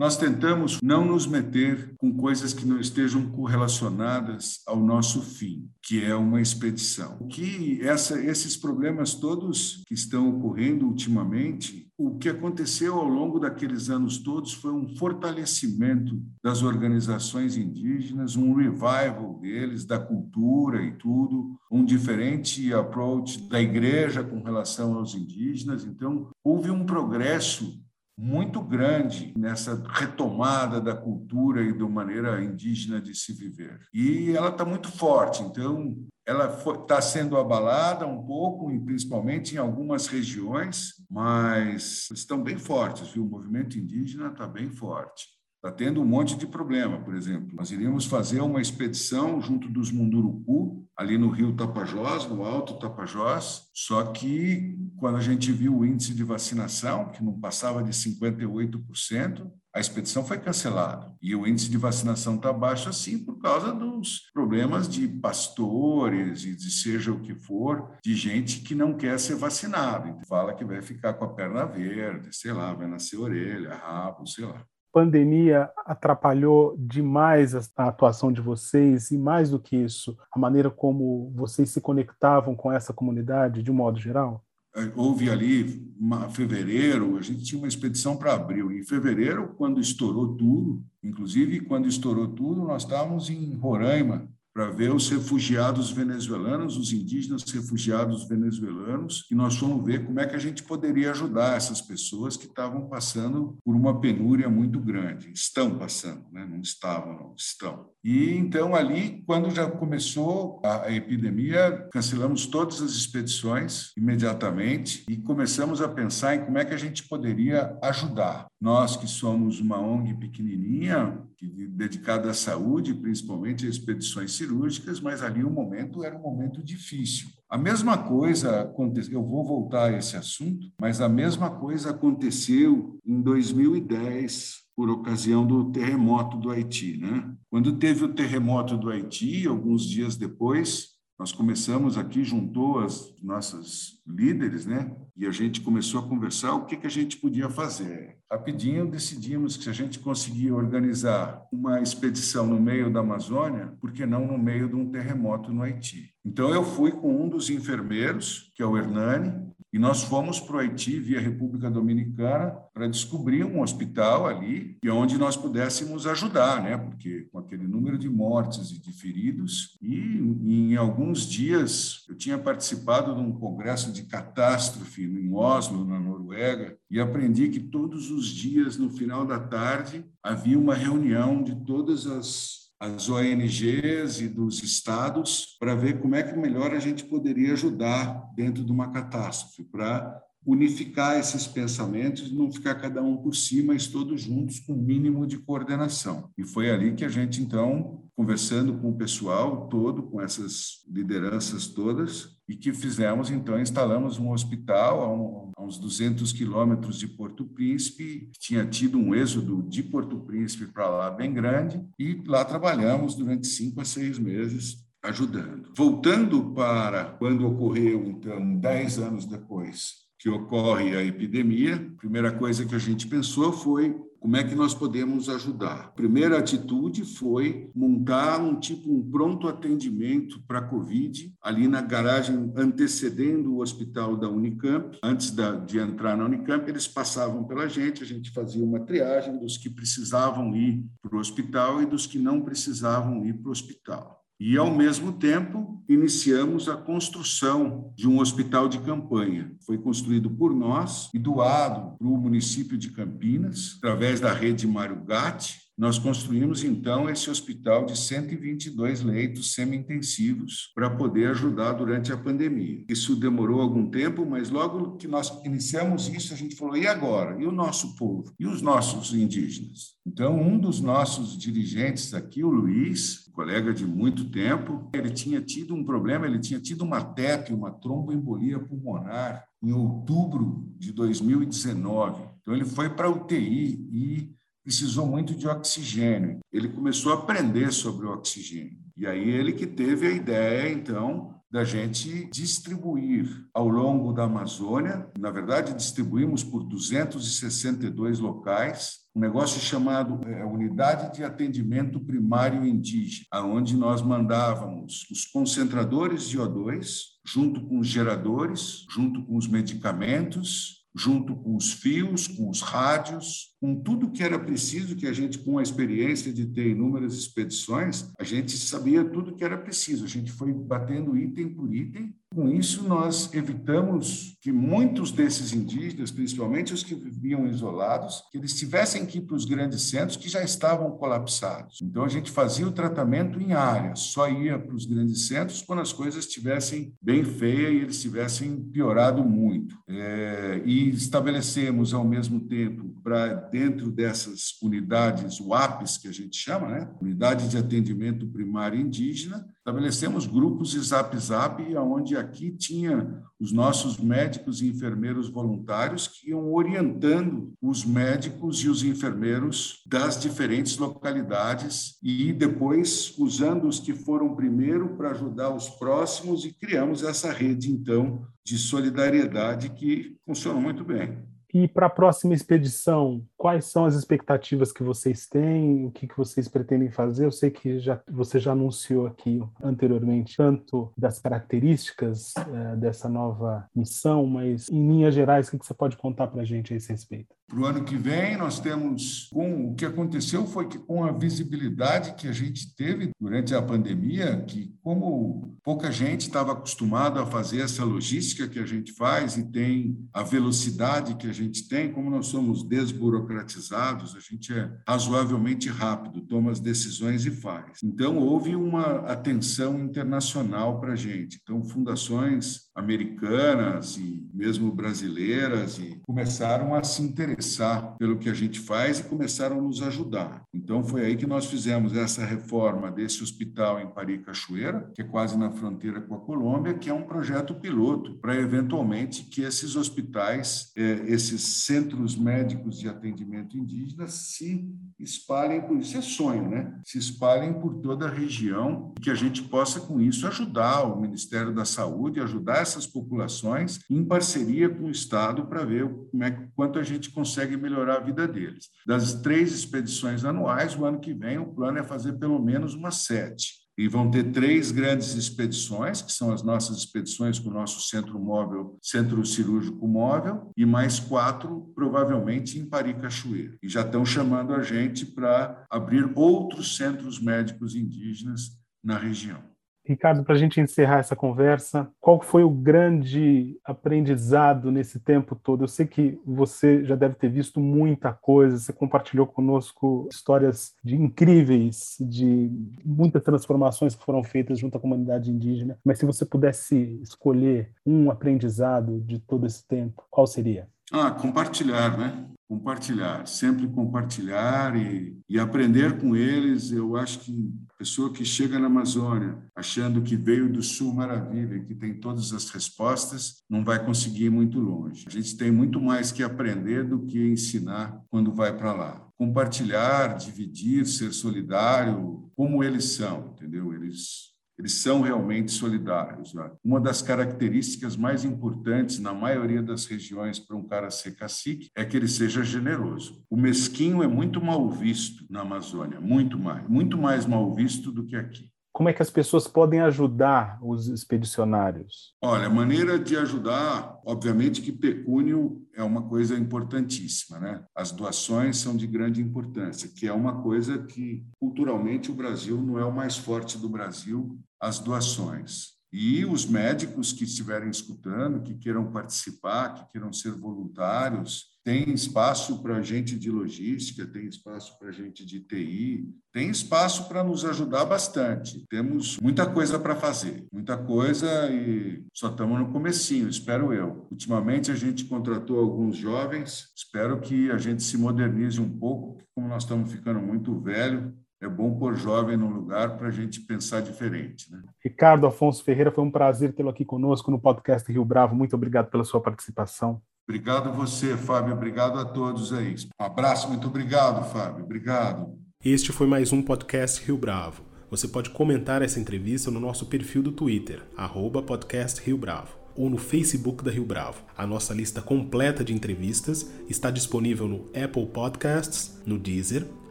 Nós 0.00 0.16
tentamos 0.16 0.80
não 0.82 1.04
nos 1.04 1.26
meter 1.26 1.94
com 1.98 2.16
coisas 2.16 2.54
que 2.54 2.66
não 2.66 2.80
estejam 2.80 3.30
correlacionadas 3.32 4.62
ao 4.66 4.80
nosso 4.80 5.20
fim, 5.20 5.68
que 5.82 6.02
é 6.02 6.14
uma 6.14 6.40
expedição. 6.40 7.18
Que 7.28 7.82
essa, 7.82 8.18
esses 8.18 8.56
problemas 8.56 9.12
todos 9.12 9.82
que 9.86 9.92
estão 9.92 10.30
ocorrendo 10.30 10.86
ultimamente, 10.86 11.86
o 11.98 12.16
que 12.16 12.30
aconteceu 12.30 12.94
ao 12.94 13.06
longo 13.06 13.38
daqueles 13.38 13.90
anos 13.90 14.16
todos 14.16 14.54
foi 14.54 14.72
um 14.72 14.88
fortalecimento 14.96 16.18
das 16.42 16.62
organizações 16.62 17.58
indígenas, 17.58 18.36
um 18.36 18.54
revival 18.54 19.38
deles, 19.38 19.84
da 19.84 19.98
cultura 19.98 20.82
e 20.82 20.92
tudo, 20.92 21.58
um 21.70 21.84
diferente 21.84 22.72
approach 22.72 23.38
da 23.50 23.60
igreja 23.60 24.24
com 24.24 24.42
relação 24.42 24.94
aos 24.94 25.14
indígenas. 25.14 25.84
Então, 25.84 26.30
houve 26.42 26.70
um 26.70 26.86
progresso 26.86 27.78
muito 28.20 28.60
grande 28.60 29.32
nessa 29.34 29.82
retomada 29.94 30.78
da 30.78 30.94
cultura 30.94 31.62
e 31.62 31.72
da 31.72 31.88
maneira 31.88 32.44
indígena 32.44 33.00
de 33.00 33.14
se 33.14 33.32
viver. 33.32 33.80
E 33.94 34.36
ela 34.36 34.50
está 34.50 34.62
muito 34.62 34.92
forte, 34.92 35.42
então 35.42 35.96
ela 36.26 36.54
está 36.74 37.00
sendo 37.00 37.38
abalada 37.38 38.06
um 38.06 38.22
pouco, 38.22 38.68
principalmente 38.84 39.54
em 39.54 39.58
algumas 39.58 40.06
regiões, 40.06 41.02
mas 41.10 42.10
estão 42.12 42.42
bem 42.42 42.58
fortes, 42.58 43.08
viu? 43.08 43.24
O 43.24 43.28
movimento 43.28 43.78
indígena 43.78 44.28
está 44.28 44.46
bem 44.46 44.68
forte. 44.68 45.39
Está 45.62 45.70
tendo 45.70 46.00
um 46.00 46.06
monte 46.06 46.38
de 46.38 46.46
problema, 46.46 46.98
por 47.02 47.14
exemplo. 47.14 47.54
Nós 47.54 47.70
iríamos 47.70 48.06
fazer 48.06 48.40
uma 48.40 48.62
expedição 48.62 49.42
junto 49.42 49.68
dos 49.68 49.90
Munduruku, 49.90 50.88
ali 50.96 51.18
no 51.18 51.28
rio 51.28 51.54
Tapajós, 51.54 52.26
no 52.26 52.42
Alto 52.44 52.78
Tapajós, 52.78 53.68
só 53.74 54.04
que 54.04 54.74
quando 54.96 55.16
a 55.16 55.20
gente 55.20 55.52
viu 55.52 55.76
o 55.76 55.84
índice 55.84 56.14
de 56.14 56.24
vacinação, 56.24 57.10
que 57.10 57.22
não 57.22 57.38
passava 57.38 57.82
de 57.82 57.90
58%, 57.90 59.50
a 59.74 59.80
expedição 59.80 60.24
foi 60.24 60.38
cancelada. 60.38 61.14
E 61.20 61.36
o 61.36 61.46
índice 61.46 61.70
de 61.70 61.76
vacinação 61.76 62.36
está 62.36 62.54
baixo 62.54 62.88
assim 62.88 63.22
por 63.22 63.38
causa 63.38 63.70
dos 63.70 64.30
problemas 64.32 64.88
de 64.88 65.06
pastores 65.06 66.42
e 66.42 66.56
de 66.56 66.70
seja 66.70 67.12
o 67.12 67.20
que 67.20 67.34
for, 67.34 67.98
de 68.02 68.14
gente 68.16 68.60
que 68.60 68.74
não 68.74 68.94
quer 68.94 69.20
ser 69.20 69.36
vacinado. 69.36 70.08
Então, 70.08 70.22
fala 70.26 70.54
que 70.54 70.64
vai 70.64 70.80
ficar 70.80 71.12
com 71.12 71.26
a 71.26 71.34
perna 71.34 71.66
verde, 71.66 72.34
sei 72.34 72.54
lá, 72.54 72.72
vai 72.72 72.88
nascer 72.88 73.18
orelha, 73.18 73.74
rabo, 73.74 74.26
sei 74.26 74.46
lá 74.46 74.64
pandemia 74.92 75.70
atrapalhou 75.86 76.76
demais 76.78 77.54
a 77.54 77.88
atuação 77.88 78.32
de 78.32 78.40
vocês 78.40 79.10
e, 79.10 79.18
mais 79.18 79.50
do 79.50 79.60
que 79.60 79.76
isso, 79.76 80.16
a 80.32 80.38
maneira 80.38 80.70
como 80.70 81.32
vocês 81.34 81.70
se 81.70 81.80
conectavam 81.80 82.54
com 82.54 82.72
essa 82.72 82.92
comunidade 82.92 83.62
de 83.62 83.70
um 83.70 83.74
modo 83.74 83.98
geral? 83.98 84.44
É, 84.74 84.88
houve 84.94 85.28
ali, 85.28 85.92
em 86.00 86.30
fevereiro, 86.30 87.16
a 87.16 87.22
gente 87.22 87.42
tinha 87.42 87.60
uma 87.60 87.66
expedição 87.66 88.16
para 88.16 88.34
abril. 88.34 88.70
Em 88.70 88.84
fevereiro, 88.84 89.54
quando 89.56 89.80
estourou 89.80 90.36
tudo, 90.36 90.82
inclusive 91.02 91.60
quando 91.60 91.88
estourou 91.88 92.28
tudo, 92.28 92.62
nós 92.62 92.82
estávamos 92.82 93.28
em 93.28 93.54
Roraima 93.56 94.28
para 94.60 94.72
ver 94.72 94.94
os 94.94 95.08
refugiados 95.08 95.90
venezuelanos, 95.90 96.76
os 96.76 96.92
indígenas 96.92 97.42
refugiados 97.44 98.28
venezuelanos, 98.28 99.26
e 99.30 99.34
nós 99.34 99.56
fomos 99.56 99.82
ver 99.82 100.04
como 100.04 100.20
é 100.20 100.26
que 100.26 100.36
a 100.36 100.38
gente 100.38 100.62
poderia 100.62 101.12
ajudar 101.12 101.56
essas 101.56 101.80
pessoas 101.80 102.36
que 102.36 102.44
estavam 102.44 102.86
passando 102.86 103.56
por 103.64 103.74
uma 103.74 103.98
penúria 103.98 104.50
muito 104.50 104.78
grande. 104.78 105.32
Estão 105.32 105.78
passando, 105.78 106.26
né? 106.30 106.46
não 106.46 106.60
estavam, 106.60 107.14
não, 107.14 107.34
estão. 107.34 107.86
E 108.04 108.34
então 108.34 108.74
ali, 108.74 109.22
quando 109.26 109.50
já 109.50 109.70
começou 109.70 110.60
a 110.62 110.92
epidemia, 110.92 111.88
cancelamos 111.90 112.44
todas 112.44 112.82
as 112.82 112.90
expedições 112.90 113.92
imediatamente 113.96 115.04
e 115.08 115.16
começamos 115.16 115.80
a 115.80 115.88
pensar 115.88 116.34
em 116.34 116.44
como 116.44 116.58
é 116.58 116.66
que 116.66 116.74
a 116.74 116.78
gente 116.78 117.08
poderia 117.08 117.78
ajudar. 117.82 118.46
Nós 118.60 118.94
que 118.94 119.06
somos 119.06 119.58
uma 119.58 119.80
ONG 119.80 120.12
pequenininha, 120.14 121.18
dedicada 121.40 122.30
à 122.30 122.34
saúde, 122.34 122.94
principalmente 122.94 123.66
a 123.66 123.68
expedições 123.68 124.32
cirúrgicas, 124.32 125.00
mas 125.00 125.22
ali 125.22 125.42
o 125.42 125.50
momento 125.50 126.04
era 126.04 126.16
um 126.16 126.22
momento 126.22 126.62
difícil. 126.62 127.28
A 127.48 127.58
mesma 127.58 127.98
coisa 127.98 128.62
aconteceu, 128.62 129.14
eu 129.14 129.24
vou 129.24 129.44
voltar 129.44 129.90
a 129.90 129.96
esse 129.96 130.16
assunto, 130.16 130.68
mas 130.80 131.00
a 131.00 131.08
mesma 131.08 131.50
coisa 131.50 131.90
aconteceu 131.90 132.98
em 133.04 133.20
2010, 133.20 134.60
por 134.80 134.88
ocasião 134.88 135.46
do 135.46 135.70
terremoto 135.70 136.38
do 136.38 136.50
Haiti. 136.50 136.96
Né? 136.96 137.34
Quando 137.50 137.76
teve 137.76 138.02
o 138.02 138.14
terremoto 138.14 138.78
do 138.78 138.88
Haiti, 138.88 139.46
alguns 139.46 139.82
dias 139.82 140.16
depois, 140.16 140.89
nós 141.20 141.32
começamos 141.32 141.98
aqui, 141.98 142.24
juntou 142.24 142.78
as 142.78 143.14
nossas 143.22 144.00
líderes, 144.06 144.64
né? 144.64 144.90
E 145.14 145.26
a 145.26 145.30
gente 145.30 145.60
começou 145.60 146.00
a 146.00 146.08
conversar 146.08 146.54
o 146.54 146.64
que, 146.64 146.78
que 146.78 146.86
a 146.86 146.90
gente 146.90 147.18
podia 147.18 147.50
fazer. 147.50 148.16
Rapidinho 148.32 148.90
decidimos 148.90 149.54
que 149.54 149.64
se 149.64 149.68
a 149.68 149.72
gente 149.74 149.98
conseguia 149.98 150.54
organizar 150.54 151.46
uma 151.52 151.82
expedição 151.82 152.46
no 152.46 152.58
meio 152.58 152.90
da 152.90 153.00
Amazônia, 153.00 153.74
por 153.82 153.92
que 153.92 154.06
não 154.06 154.26
no 154.26 154.38
meio 154.38 154.66
de 154.66 154.76
um 154.76 154.90
terremoto 154.90 155.52
no 155.52 155.62
Haiti? 155.62 156.10
Então 156.24 156.54
eu 156.54 156.64
fui 156.64 156.90
com 156.90 157.22
um 157.22 157.28
dos 157.28 157.50
enfermeiros, 157.50 158.50
que 158.54 158.62
é 158.62 158.66
o 158.66 158.78
Hernani, 158.78 159.49
e 159.72 159.78
nós 159.78 160.02
fomos 160.02 160.40
para 160.40 160.56
o 160.56 160.58
Haiti, 160.58 160.98
via 160.98 161.20
República 161.20 161.70
Dominicana, 161.70 162.56
para 162.74 162.88
descobrir 162.88 163.44
um 163.44 163.60
hospital 163.60 164.26
ali 164.26 164.76
e 164.82 164.90
onde 164.90 165.16
nós 165.16 165.36
pudéssemos 165.36 166.06
ajudar, 166.06 166.62
né? 166.62 166.76
Porque 166.76 167.28
com 167.32 167.38
aquele 167.38 167.66
número 167.66 167.96
de 167.96 168.08
mortes 168.08 168.70
e 168.70 168.80
de 168.80 168.92
feridos, 168.92 169.78
e 169.80 170.18
em 170.48 170.76
alguns 170.76 171.28
dias 171.28 172.04
eu 172.08 172.16
tinha 172.16 172.38
participado 172.38 173.14
de 173.14 173.20
um 173.20 173.32
congresso 173.32 173.92
de 173.92 174.02
catástrofe 174.02 175.04
em 175.04 175.32
Oslo, 175.32 175.84
na 175.84 176.00
Noruega, 176.00 176.76
e 176.90 176.98
aprendi 176.98 177.48
que 177.48 177.60
todos 177.60 178.10
os 178.10 178.26
dias, 178.26 178.76
no 178.76 178.90
final 178.90 179.24
da 179.24 179.38
tarde, 179.38 180.04
havia 180.22 180.58
uma 180.58 180.74
reunião 180.74 181.42
de 181.42 181.54
todas 181.64 182.06
as 182.06 182.59
as 182.80 183.10
ONGs 183.10 184.22
e 184.22 184.28
dos 184.28 184.62
estados 184.62 185.56
para 185.60 185.74
ver 185.74 186.00
como 186.00 186.14
é 186.14 186.22
que 186.22 186.36
melhor 186.36 186.74
a 186.74 186.78
gente 186.78 187.04
poderia 187.04 187.52
ajudar 187.52 188.32
dentro 188.34 188.64
de 188.64 188.72
uma 188.72 188.90
catástrofe, 188.90 189.62
para 189.64 190.18
unificar 190.46 191.18
esses 191.18 191.46
pensamentos 191.46 192.32
não 192.32 192.50
ficar 192.50 192.74
cada 192.76 193.02
um 193.02 193.18
por 193.18 193.36
si, 193.36 193.62
mas 193.62 193.86
todos 193.86 194.22
juntos 194.22 194.58
com 194.60 194.72
o 194.72 194.82
mínimo 194.82 195.26
de 195.26 195.38
coordenação. 195.38 196.30
E 196.38 196.44
foi 196.44 196.70
ali 196.70 196.94
que 196.94 197.04
a 197.04 197.10
gente, 197.10 197.42
então, 197.42 197.99
conversando 198.20 198.74
com 198.74 198.90
o 198.90 198.96
pessoal 198.98 199.66
todo, 199.68 200.02
com 200.02 200.20
essas 200.20 200.84
lideranças 200.86 201.68
todas, 201.68 202.36
e 202.46 202.54
que 202.54 202.70
fizemos, 202.70 203.30
então, 203.30 203.58
instalamos 203.58 204.18
um 204.18 204.30
hospital 204.30 205.00
a, 205.00 205.08
um, 205.08 205.50
a 205.56 205.64
uns 205.64 205.78
200 205.78 206.30
quilômetros 206.30 206.98
de 206.98 207.08
Porto 207.08 207.46
Príncipe, 207.46 208.30
tinha 208.38 208.66
tido 208.66 208.98
um 208.98 209.14
êxodo 209.14 209.62
de 209.62 209.82
Porto 209.82 210.20
Príncipe 210.20 210.66
para 210.66 210.86
lá 210.90 211.10
bem 211.10 211.32
grande, 211.32 211.82
e 211.98 212.22
lá 212.26 212.44
trabalhamos 212.44 213.14
durante 213.14 213.46
cinco 213.46 213.80
a 213.80 213.86
seis 213.86 214.18
meses 214.18 214.84
ajudando. 215.02 215.72
Voltando 215.74 216.52
para 216.52 217.04
quando 217.04 217.46
ocorreu, 217.46 218.04
então, 218.04 218.54
dez 218.58 218.98
anos 218.98 219.24
depois, 219.24 219.94
que 220.18 220.28
ocorre 220.28 220.94
a 220.94 221.02
epidemia, 221.02 221.76
a 221.76 221.96
primeira 221.96 222.30
coisa 222.30 222.66
que 222.66 222.74
a 222.74 222.78
gente 222.78 223.06
pensou 223.06 223.50
foi 223.50 223.96
como 224.20 224.36
é 224.36 224.44
que 224.44 224.54
nós 224.54 224.74
podemos 224.74 225.30
ajudar. 225.30 225.80
A 225.80 225.88
primeira 225.88 226.38
atitude 226.38 227.04
foi 227.04 227.70
montar 227.74 228.38
um 228.38 228.60
tipo 228.60 228.92
um 228.92 229.10
pronto 229.10 229.48
atendimento 229.48 230.40
para 230.46 230.60
Covid 230.60 231.34
ali 231.42 231.66
na 231.66 231.80
garagem 231.80 232.52
antecedendo 232.54 233.54
o 233.54 233.60
hospital 233.60 234.16
da 234.16 234.28
Unicamp. 234.28 234.98
Antes 235.02 235.30
da, 235.30 235.56
de 235.56 235.78
entrar 235.78 236.16
na 236.16 236.26
Unicamp, 236.26 236.68
eles 236.68 236.86
passavam 236.86 237.44
pela 237.44 237.66
gente, 237.66 238.02
a 238.02 238.06
gente 238.06 238.30
fazia 238.30 238.62
uma 238.62 238.80
triagem 238.80 239.38
dos 239.38 239.56
que 239.56 239.70
precisavam 239.70 240.54
ir 240.54 240.84
para 241.00 241.16
o 241.16 241.20
hospital 241.20 241.82
e 241.82 241.86
dos 241.86 242.06
que 242.06 242.18
não 242.18 242.42
precisavam 242.42 243.24
ir 243.24 243.32
para 243.32 243.48
o 243.48 243.52
hospital. 243.52 244.19
E, 244.40 244.56
ao 244.56 244.74
mesmo 244.74 245.12
tempo, 245.12 245.84
iniciamos 245.86 246.66
a 246.66 246.74
construção 246.74 247.92
de 247.94 248.08
um 248.08 248.20
hospital 248.20 248.70
de 248.70 248.78
campanha. 248.80 249.52
Foi 249.66 249.76
construído 249.76 250.30
por 250.30 250.54
nós 250.54 251.10
e 251.12 251.18
doado 251.18 251.94
para 251.98 252.08
o 252.08 252.16
município 252.16 252.78
de 252.78 252.88
Campinas, 252.90 253.76
através 253.76 254.18
da 254.18 254.32
rede 254.32 254.66
Mário 254.66 255.04
Gatti, 255.04 255.60
nós 255.80 255.98
construímos, 255.98 256.62
então, 256.62 257.08
esse 257.08 257.30
hospital 257.30 257.86
de 257.86 257.98
122 257.98 259.00
leitos 259.00 259.54
semi-intensivos 259.54 260.70
para 260.74 260.90
poder 260.90 261.30
ajudar 261.30 261.72
durante 261.72 262.12
a 262.12 262.18
pandemia. 262.18 262.84
Isso 262.86 263.16
demorou 263.16 263.62
algum 263.62 263.88
tempo, 263.88 264.26
mas 264.26 264.50
logo 264.50 264.98
que 264.98 265.08
nós 265.08 265.32
iniciamos 265.42 266.06
isso, 266.06 266.34
a 266.34 266.36
gente 266.36 266.54
falou: 266.54 266.76
e 266.76 266.86
agora? 266.86 267.40
E 267.40 267.46
o 267.46 267.50
nosso 267.50 267.96
povo? 267.96 268.30
E 268.38 268.46
os 268.46 268.60
nossos 268.60 269.14
indígenas? 269.14 269.94
Então, 270.06 270.38
um 270.38 270.58
dos 270.58 270.82
nossos 270.82 271.34
dirigentes 271.38 272.12
aqui, 272.12 272.44
o 272.44 272.50
Luiz, 272.50 273.30
colega 273.32 273.72
de 273.72 273.86
muito 273.86 274.26
tempo, 274.26 274.86
ele 274.92 275.08
tinha 275.08 275.40
tido 275.40 275.74
um 275.74 275.82
problema, 275.82 276.26
ele 276.26 276.40
tinha 276.40 276.60
tido 276.60 276.84
uma 276.84 277.02
TEP, 277.02 277.54
uma 277.54 277.70
tromboembolia 277.70 278.58
pulmonar, 278.58 279.46
em 279.62 279.72
outubro 279.72 280.70
de 280.78 280.92
2019. 280.92 282.22
Então, 282.42 282.54
ele 282.54 282.66
foi 282.66 282.90
para 282.90 283.06
a 283.06 283.10
UTI 283.10 283.88
e 283.90 284.39
precisou 284.70 285.04
muito 285.04 285.34
de 285.34 285.48
oxigênio. 285.48 286.38
Ele 286.52 286.68
começou 286.68 287.10
a 287.10 287.16
aprender 287.16 287.72
sobre 287.72 288.06
o 288.06 288.12
oxigênio. 288.12 288.78
E 288.96 289.04
aí 289.04 289.28
ele 289.28 289.52
que 289.52 289.66
teve 289.66 290.06
a 290.06 290.12
ideia, 290.12 290.72
então, 290.72 291.34
da 291.50 291.64
gente 291.64 292.30
distribuir 292.30 293.28
ao 293.52 293.68
longo 293.68 294.12
da 294.12 294.22
Amazônia, 294.22 295.10
na 295.18 295.32
verdade, 295.32 295.74
distribuímos 295.74 296.44
por 296.44 296.62
262 296.62 298.20
locais, 298.20 299.00
um 299.12 299.18
negócio 299.18 299.60
chamado 299.60 300.20
é, 300.28 300.44
Unidade 300.44 301.16
de 301.16 301.24
Atendimento 301.24 301.98
Primário 301.98 302.64
Indígena, 302.64 303.26
aonde 303.32 303.76
nós 303.76 304.00
mandávamos 304.00 305.04
os 305.10 305.24
concentradores 305.24 306.28
de 306.28 306.38
O2, 306.38 307.06
junto 307.26 307.60
com 307.66 307.80
os 307.80 307.88
geradores, 307.88 308.86
junto 308.88 309.26
com 309.26 309.36
os 309.36 309.48
medicamentos, 309.48 310.79
junto 310.94 311.36
com 311.36 311.56
os 311.56 311.72
fios, 311.72 312.26
com 312.26 312.50
os 312.50 312.60
rádios, 312.60 313.54
com 313.60 313.80
tudo 313.80 314.10
que 314.10 314.22
era 314.22 314.38
preciso, 314.38 314.96
que 314.96 315.06
a 315.06 315.12
gente, 315.12 315.38
com 315.38 315.58
a 315.58 315.62
experiência 315.62 316.32
de 316.32 316.46
ter 316.46 316.68
inúmeras 316.68 317.14
expedições, 317.14 318.10
a 318.18 318.24
gente 318.24 318.56
sabia 318.56 319.04
tudo 319.04 319.34
que 319.34 319.44
era 319.44 319.56
preciso. 319.56 320.04
A 320.04 320.08
gente 320.08 320.32
foi 320.32 320.52
batendo 320.52 321.16
item 321.16 321.54
por 321.54 321.72
item. 321.74 322.14
Com 322.32 322.48
isso, 322.48 322.86
nós 322.86 323.34
evitamos 323.34 324.38
que 324.40 324.52
muitos 324.52 325.10
desses 325.10 325.52
indígenas, 325.52 326.12
principalmente 326.12 326.72
os 326.72 326.84
que 326.84 326.94
viviam 326.94 327.44
isolados, 327.48 328.22
que 328.30 328.38
eles 328.38 328.54
tivessem 328.54 329.04
que 329.04 329.18
ir 329.18 329.22
para 329.22 329.34
os 329.34 329.44
grandes 329.44 329.90
centros 329.90 330.16
que 330.16 330.28
já 330.28 330.40
estavam 330.40 330.92
colapsados. 330.92 331.80
Então, 331.82 332.04
a 332.04 332.08
gente 332.08 332.30
fazia 332.30 332.68
o 332.68 332.70
tratamento 332.70 333.40
em 333.40 333.52
áreas, 333.52 333.98
só 333.98 334.30
ia 334.30 334.56
para 334.56 334.76
os 334.76 334.86
grandes 334.86 335.26
centros 335.26 335.60
quando 335.60 335.82
as 335.82 335.92
coisas 335.92 336.24
estivessem 336.24 336.94
bem 337.02 337.24
feias 337.24 337.72
e 337.72 337.76
eles 337.78 338.00
tivessem 338.00 338.62
piorado 338.62 339.24
muito. 339.24 339.76
É, 339.88 340.62
e 340.64 340.88
estabelecemos, 340.90 341.92
ao 341.92 342.04
mesmo 342.04 342.40
tempo, 342.42 342.94
para 343.02 343.34
dentro 343.34 343.90
dessas 343.90 344.56
unidades 344.62 345.40
UAPs, 345.40 345.98
que 345.98 346.06
a 346.06 346.12
gente 346.12 346.36
chama, 346.36 346.68
né? 346.68 346.90
Unidade 347.02 347.48
de 347.48 347.58
Atendimento 347.58 348.24
Primário 348.28 348.80
Indígena, 348.80 349.44
estabelecemos 349.70 350.26
grupos 350.26 350.70
de 350.70 350.80
Zap 350.80 351.16
Zap, 351.16 351.62
onde 351.76 352.16
aqui 352.16 352.50
tinha 352.50 353.22
os 353.38 353.52
nossos 353.52 353.98
médicos 353.98 354.60
e 354.60 354.68
enfermeiros 354.68 355.30
voluntários 355.30 356.08
que 356.08 356.30
iam 356.30 356.52
orientando 356.52 357.52
os 357.62 357.84
médicos 357.84 358.58
e 358.64 358.68
os 358.68 358.82
enfermeiros 358.82 359.84
das 359.86 360.20
diferentes 360.20 360.76
localidades 360.76 361.96
e 362.02 362.32
depois 362.32 363.14
usando 363.16 363.68
os 363.68 363.78
que 363.78 363.94
foram 363.94 364.34
primeiro 364.34 364.96
para 364.96 365.12
ajudar 365.12 365.54
os 365.54 365.68
próximos 365.68 366.44
e 366.44 366.52
criamos 366.52 367.04
essa 367.04 367.30
rede, 367.30 367.70
então, 367.70 368.26
de 368.44 368.58
solidariedade 368.58 369.70
que 369.70 370.16
funciona 370.26 370.60
muito 370.60 370.84
bem. 370.84 371.29
E 371.52 371.66
para 371.66 371.86
a 371.86 371.90
próxima 371.90 372.34
expedição, 372.34 373.22
quais 373.36 373.64
são 373.66 373.84
as 373.84 373.94
expectativas 373.94 374.72
que 374.72 374.82
vocês 374.82 375.26
têm, 375.26 375.86
o 375.86 375.90
que, 375.90 376.06
que 376.06 376.16
vocês 376.16 376.48
pretendem 376.48 376.90
fazer. 376.90 377.24
Eu 377.24 377.32
sei 377.32 377.50
que 377.50 377.78
já, 377.80 378.00
você 378.08 378.38
já 378.38 378.52
anunciou 378.52 379.06
aqui 379.06 379.42
anteriormente 379.62 380.36
tanto 380.36 380.92
das 380.96 381.18
características 381.18 382.34
é, 382.36 382.76
dessa 382.76 383.08
nova 383.08 383.68
missão, 383.74 384.26
mas 384.26 384.68
em 384.68 384.86
linhas 384.86 385.14
gerais, 385.14 385.48
o 385.48 385.52
que, 385.52 385.58
que 385.58 385.66
você 385.66 385.74
pode 385.74 385.96
contar 385.96 386.28
para 386.28 386.42
a 386.42 386.44
gente 386.44 386.72
a 386.72 386.76
esse 386.76 386.90
respeito? 386.90 387.39
Para 387.50 387.58
o 387.58 387.66
ano 387.66 387.82
que 387.82 387.96
vem, 387.96 388.36
nós 388.36 388.60
temos. 388.60 389.28
Com, 389.32 389.72
o 389.72 389.74
que 389.74 389.84
aconteceu 389.84 390.46
foi 390.46 390.68
que, 390.68 390.78
com 390.78 391.02
a 391.02 391.10
visibilidade 391.10 392.14
que 392.14 392.28
a 392.28 392.32
gente 392.32 392.72
teve 392.76 393.10
durante 393.20 393.52
a 393.56 393.60
pandemia, 393.60 394.44
que, 394.46 394.72
como 394.84 395.58
pouca 395.64 395.90
gente 395.90 396.22
estava 396.22 396.52
acostumada 396.52 397.20
a 397.20 397.26
fazer 397.26 397.62
essa 397.62 397.84
logística 397.84 398.46
que 398.46 398.60
a 398.60 398.64
gente 398.64 398.92
faz 398.92 399.36
e 399.36 399.50
tem 399.50 399.98
a 400.12 400.22
velocidade 400.22 401.16
que 401.16 401.26
a 401.26 401.32
gente 401.32 401.66
tem, 401.66 401.92
como 401.92 402.08
nós 402.08 402.28
somos 402.28 402.62
desburocratizados, 402.62 404.14
a 404.14 404.20
gente 404.20 404.52
é 404.52 404.70
razoavelmente 404.86 405.68
rápido, 405.68 406.20
toma 406.20 406.52
as 406.52 406.60
decisões 406.60 407.26
e 407.26 407.32
faz. 407.32 407.80
Então, 407.82 408.16
houve 408.18 408.54
uma 408.54 409.00
atenção 409.10 409.76
internacional 409.80 410.80
para 410.80 410.92
a 410.92 410.96
gente. 410.96 411.40
Então, 411.42 411.64
fundações 411.64 412.69
americanas 412.80 413.96
e 413.96 414.20
mesmo 414.32 414.72
brasileiras 414.72 415.78
e 415.78 416.00
começaram 416.06 416.74
a 416.74 416.82
se 416.82 417.02
interessar 417.02 417.96
pelo 417.98 418.18
que 418.18 418.28
a 418.28 418.34
gente 418.34 418.58
faz 418.58 419.00
e 419.00 419.04
começaram 419.04 419.58
a 419.58 419.62
nos 419.62 419.82
ajudar. 419.82 420.44
Então 420.54 420.82
foi 420.82 421.04
aí 421.04 421.16
que 421.16 421.26
nós 421.26 421.46
fizemos 421.46 421.94
essa 421.94 422.24
reforma 422.24 422.90
desse 422.90 423.22
hospital 423.22 423.80
em 423.80 423.88
Pari 423.88 424.18
Cachoeira, 424.18 424.90
que 424.94 425.02
é 425.02 425.04
quase 425.04 425.36
na 425.36 425.50
fronteira 425.50 426.00
com 426.00 426.14
a 426.14 426.20
Colômbia, 426.20 426.74
que 426.74 426.88
é 426.88 426.94
um 426.94 427.02
projeto 427.02 427.54
piloto 427.54 428.14
para 428.18 428.34
eventualmente 428.34 429.24
que 429.24 429.42
esses 429.42 429.76
hospitais, 429.76 430.72
é, 430.76 431.04
esses 431.06 431.42
centros 431.64 432.16
médicos 432.16 432.78
de 432.78 432.88
atendimento 432.88 433.58
indígena 433.58 434.06
se 434.06 434.68
espalhem 434.98 435.62
por 435.62 435.76
isso 435.76 435.96
é 435.96 436.02
sonho, 436.02 436.48
né? 436.48 436.78
Se 436.84 436.98
espalhem 436.98 437.54
por 437.54 437.74
toda 437.76 438.06
a 438.06 438.10
região 438.10 438.92
e 438.98 439.00
que 439.00 439.10
a 439.10 439.14
gente 439.14 439.42
possa 439.42 439.80
com 439.80 440.00
isso 440.00 440.26
ajudar 440.26 440.84
o 440.84 441.00
Ministério 441.00 441.54
da 441.54 441.64
Saúde, 441.64 442.20
ajudar 442.20 442.62
essas 442.70 442.86
populações 442.86 443.80
em 443.90 444.04
parceria 444.04 444.68
com 444.68 444.84
o 444.84 444.90
Estado 444.90 445.46
para 445.46 445.64
ver 445.64 445.88
como 446.10 446.24
é, 446.24 446.48
quanto 446.54 446.78
a 446.78 446.82
gente 446.82 447.10
consegue 447.10 447.56
melhorar 447.56 447.96
a 447.96 448.00
vida 448.00 448.26
deles. 448.28 448.68
Das 448.86 449.14
três 449.14 449.52
expedições 449.52 450.24
anuais, 450.24 450.76
o 450.76 450.84
ano 450.84 451.00
que 451.00 451.12
vem 451.12 451.38
o 451.38 451.52
plano 451.52 451.78
é 451.78 451.82
fazer 451.82 452.14
pelo 452.14 452.38
menos 452.38 452.74
umas 452.74 453.04
sete. 453.04 453.60
E 453.78 453.88
vão 453.88 454.10
ter 454.10 454.30
três 454.30 454.70
grandes 454.70 455.14
expedições, 455.14 456.02
que 456.02 456.12
são 456.12 456.32
as 456.32 456.42
nossas 456.42 456.78
expedições 456.78 457.38
com 457.38 457.48
o 457.48 457.54
nosso 457.54 457.88
centro 457.88 458.18
móvel, 458.20 458.78
centro 458.82 459.24
cirúrgico 459.24 459.88
móvel, 459.88 460.50
e 460.54 460.66
mais 460.66 461.00
quatro, 461.00 461.72
provavelmente, 461.74 462.58
em 462.58 462.66
Pari 462.66 462.92
Cachoeira. 462.94 463.56
E 463.62 463.68
já 463.68 463.80
estão 463.80 464.04
chamando 464.04 464.54
a 464.54 464.62
gente 464.62 465.06
para 465.06 465.64
abrir 465.70 466.12
outros 466.14 466.76
centros 466.76 467.18
médicos 467.18 467.74
indígenas 467.74 468.50
na 468.84 468.98
região. 468.98 469.49
Ricardo, 469.84 470.22
para 470.22 470.34
a 470.34 470.38
gente 470.38 470.60
encerrar 470.60 470.98
essa 470.98 471.16
conversa, 471.16 471.90
qual 472.00 472.20
foi 472.20 472.44
o 472.44 472.50
grande 472.50 473.58
aprendizado 473.64 474.70
nesse 474.70 475.00
tempo 475.00 475.34
todo? 475.34 475.64
Eu 475.64 475.68
sei 475.68 475.86
que 475.86 476.20
você 476.24 476.84
já 476.84 476.94
deve 476.94 477.14
ter 477.14 477.28
visto 477.28 477.58
muita 477.60 478.12
coisa, 478.12 478.58
você 478.58 478.72
compartilhou 478.72 479.26
conosco 479.26 480.08
histórias 480.12 480.74
de 480.84 480.96
incríveis, 480.96 481.96
de 482.00 482.50
muitas 482.84 483.22
transformações 483.22 483.94
que 483.94 484.04
foram 484.04 484.22
feitas 484.22 484.58
junto 484.58 484.76
à 484.76 484.80
comunidade 484.80 485.30
indígena, 485.30 485.78
mas 485.84 485.98
se 485.98 486.06
você 486.06 486.24
pudesse 486.24 487.00
escolher 487.02 487.72
um 487.84 488.10
aprendizado 488.10 489.00
de 489.00 489.18
todo 489.18 489.46
esse 489.46 489.66
tempo, 489.66 490.04
qual 490.10 490.26
seria? 490.26 490.68
Ah, 490.92 491.10
compartilhar, 491.10 491.96
né? 491.96 492.26
Compartilhar, 492.48 493.28
sempre 493.28 493.68
compartilhar 493.68 494.76
e, 494.76 495.16
e 495.28 495.38
aprender 495.38 496.00
com 496.00 496.16
eles. 496.16 496.72
Eu 496.72 496.96
acho 496.96 497.20
que 497.20 497.54
pessoa 497.78 498.12
que 498.12 498.26
chega 498.26 498.58
na 498.58 498.66
Amazônia 498.66 499.38
achando 499.56 500.02
que 500.02 500.14
veio 500.14 500.52
do 500.52 500.62
Sul 500.62 500.92
Maravilha 500.92 501.64
que 501.64 501.74
tem 501.74 501.94
todas 501.94 502.30
as 502.34 502.50
respostas, 502.50 503.42
não 503.48 503.64
vai 503.64 503.82
conseguir 503.82 504.24
ir 504.24 504.30
muito 504.30 504.60
longe. 504.60 505.06
A 505.06 505.10
gente 505.10 505.34
tem 505.36 505.50
muito 505.50 505.80
mais 505.80 506.12
que 506.12 506.22
aprender 506.22 506.84
do 506.84 507.06
que 507.06 507.18
ensinar 507.26 508.02
quando 508.10 508.34
vai 508.34 508.54
para 508.54 508.74
lá. 508.74 509.08
Compartilhar, 509.16 510.18
dividir, 510.18 510.84
ser 510.86 511.12
solidário, 511.12 512.30
como 512.36 512.62
eles 512.62 512.96
são, 512.96 513.32
entendeu? 513.32 513.72
Eles 513.72 514.30
eles 514.60 514.74
são 514.74 515.00
realmente 515.00 515.50
solidários. 515.50 516.34
Né? 516.34 516.50
Uma 516.62 516.78
das 516.78 517.00
características 517.00 517.96
mais 517.96 518.24
importantes 518.26 518.98
na 518.98 519.14
maioria 519.14 519.62
das 519.62 519.86
regiões 519.86 520.38
para 520.38 520.54
um 520.54 520.62
cara 520.62 520.90
ser 520.90 521.16
cacique 521.16 521.70
é 521.74 521.82
que 521.82 521.96
ele 521.96 522.06
seja 522.06 522.44
generoso. 522.44 523.24
O 523.30 523.36
mesquinho 523.36 524.02
é 524.02 524.06
muito 524.06 524.40
mal 524.40 524.68
visto 524.68 525.24
na 525.30 525.40
Amazônia, 525.40 525.98
muito 525.98 526.38
mais, 526.38 526.68
muito 526.68 526.98
mais 526.98 527.24
mal 527.24 527.54
visto 527.54 527.90
do 527.90 528.04
que 528.04 528.14
aqui. 528.14 528.50
Como 528.80 528.88
é 528.88 528.94
que 528.94 529.02
as 529.02 529.10
pessoas 529.10 529.46
podem 529.46 529.80
ajudar 529.80 530.58
os 530.62 530.88
expedicionários? 530.88 532.14
Olha, 532.22 532.46
a 532.46 532.48
maneira 532.48 532.98
de 532.98 533.14
ajudar, 533.14 534.00
obviamente 534.06 534.62
que 534.62 534.72
pecúnio 534.72 535.62
é 535.74 535.82
uma 535.82 536.08
coisa 536.08 536.34
importantíssima, 536.34 537.38
né? 537.38 537.62
As 537.76 537.92
doações 537.92 538.56
são 538.56 538.74
de 538.74 538.86
grande 538.86 539.20
importância, 539.20 539.90
que 539.94 540.08
é 540.08 540.12
uma 540.14 540.40
coisa 540.40 540.78
que 540.78 541.22
culturalmente 541.38 542.10
o 542.10 542.14
Brasil 542.14 542.56
não 542.56 542.78
é 542.78 542.84
o 542.86 542.90
mais 542.90 543.18
forte 543.18 543.58
do 543.58 543.68
Brasil, 543.68 544.40
as 544.58 544.78
doações. 544.78 545.78
E 545.92 546.24
os 546.24 546.46
médicos 546.46 547.12
que 547.12 547.24
estiverem 547.24 547.68
escutando, 547.68 548.40
que 548.40 548.54
queiram 548.54 548.90
participar, 548.90 549.74
que 549.74 549.92
queiram 549.92 550.10
ser 550.10 550.30
voluntários, 550.30 551.49
tem 551.64 551.90
espaço 551.90 552.62
para 552.62 552.80
gente 552.80 553.18
de 553.18 553.30
logística, 553.30 554.06
tem 554.06 554.26
espaço 554.26 554.78
para 554.78 554.90
gente 554.90 555.24
de 555.24 555.40
TI, 555.40 556.08
tem 556.32 556.48
espaço 556.48 557.08
para 557.08 557.22
nos 557.22 557.44
ajudar 557.44 557.84
bastante. 557.84 558.64
Temos 558.68 559.18
muita 559.20 559.46
coisa 559.46 559.78
para 559.78 559.94
fazer, 559.94 560.46
muita 560.52 560.76
coisa 560.76 561.50
e 561.50 562.02
só 562.14 562.28
estamos 562.28 562.58
no 562.58 562.72
comecinho, 562.72 563.28
espero 563.28 563.72
eu. 563.72 564.06
Ultimamente 564.10 564.70
a 564.70 564.74
gente 564.74 565.04
contratou 565.04 565.58
alguns 565.58 565.96
jovens, 565.96 566.68
espero 566.74 567.20
que 567.20 567.50
a 567.50 567.58
gente 567.58 567.82
se 567.82 567.98
modernize 567.98 568.60
um 568.60 568.78
pouco, 568.78 569.18
como 569.34 569.48
nós 569.48 569.64
estamos 569.64 569.90
ficando 569.92 570.20
muito 570.20 570.58
velho, 570.60 571.14
é 571.42 571.48
bom 571.48 571.78
pôr 571.78 571.94
jovem 571.94 572.36
no 572.36 572.48
lugar 572.48 572.98
para 572.98 573.08
a 573.08 573.10
gente 573.10 573.40
pensar 573.40 573.80
diferente. 573.80 574.52
Né? 574.52 574.62
Ricardo 574.84 575.26
Afonso 575.26 575.64
Ferreira, 575.64 575.90
foi 575.90 576.04
um 576.04 576.10
prazer 576.10 576.52
tê-lo 576.52 576.68
aqui 576.68 576.84
conosco 576.84 577.30
no 577.30 577.40
podcast 577.40 577.90
Rio 577.90 578.04
Bravo. 578.04 578.34
Muito 578.34 578.54
obrigado 578.54 578.90
pela 578.90 579.04
sua 579.04 579.22
participação. 579.22 580.02
Obrigado 580.28 580.72
você, 580.72 581.16
Fábio. 581.16 581.54
Obrigado 581.54 581.98
a 581.98 582.04
todos 582.04 582.52
aí. 582.52 582.76
Um 583.00 583.04
abraço, 583.04 583.48
muito 583.48 583.66
obrigado, 583.66 584.24
Fábio. 584.30 584.64
Obrigado. 584.64 585.38
Este 585.64 585.92
foi 585.92 586.06
mais 586.06 586.32
um 586.32 586.40
podcast 586.40 587.04
Rio 587.04 587.18
Bravo. 587.18 587.62
Você 587.90 588.06
pode 588.06 588.30
comentar 588.30 588.82
essa 588.82 589.00
entrevista 589.00 589.50
no 589.50 589.58
nosso 589.58 589.86
perfil 589.86 590.22
do 590.22 590.30
Twitter, 590.30 590.82
arroba 590.96 591.42
podcast 591.42 592.00
Rio 592.00 592.16
Bravo, 592.16 592.56
ou 592.76 592.88
no 592.88 592.96
Facebook 592.96 593.64
da 593.64 593.70
Rio 593.70 593.84
Bravo. 593.84 594.22
A 594.38 594.46
nossa 594.46 594.72
lista 594.72 595.02
completa 595.02 595.64
de 595.64 595.74
entrevistas 595.74 596.48
está 596.68 596.90
disponível 596.90 597.48
no 597.48 597.68
Apple 597.74 598.06
Podcasts, 598.06 599.00
no 599.04 599.18
Deezer, 599.18 599.66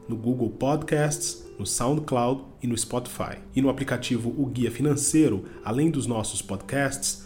no 0.07 0.15
Google 0.15 0.49
Podcasts, 0.49 1.45
no 1.59 1.65
SoundCloud 1.65 2.43
e 2.63 2.67
no 2.67 2.77
Spotify. 2.77 3.37
E 3.53 3.61
no 3.61 3.69
aplicativo 3.69 4.33
O 4.37 4.45
Guia 4.45 4.71
Financeiro, 4.71 5.43
além 5.63 5.91
dos 5.91 6.07
nossos 6.07 6.41
podcasts, 6.41 7.25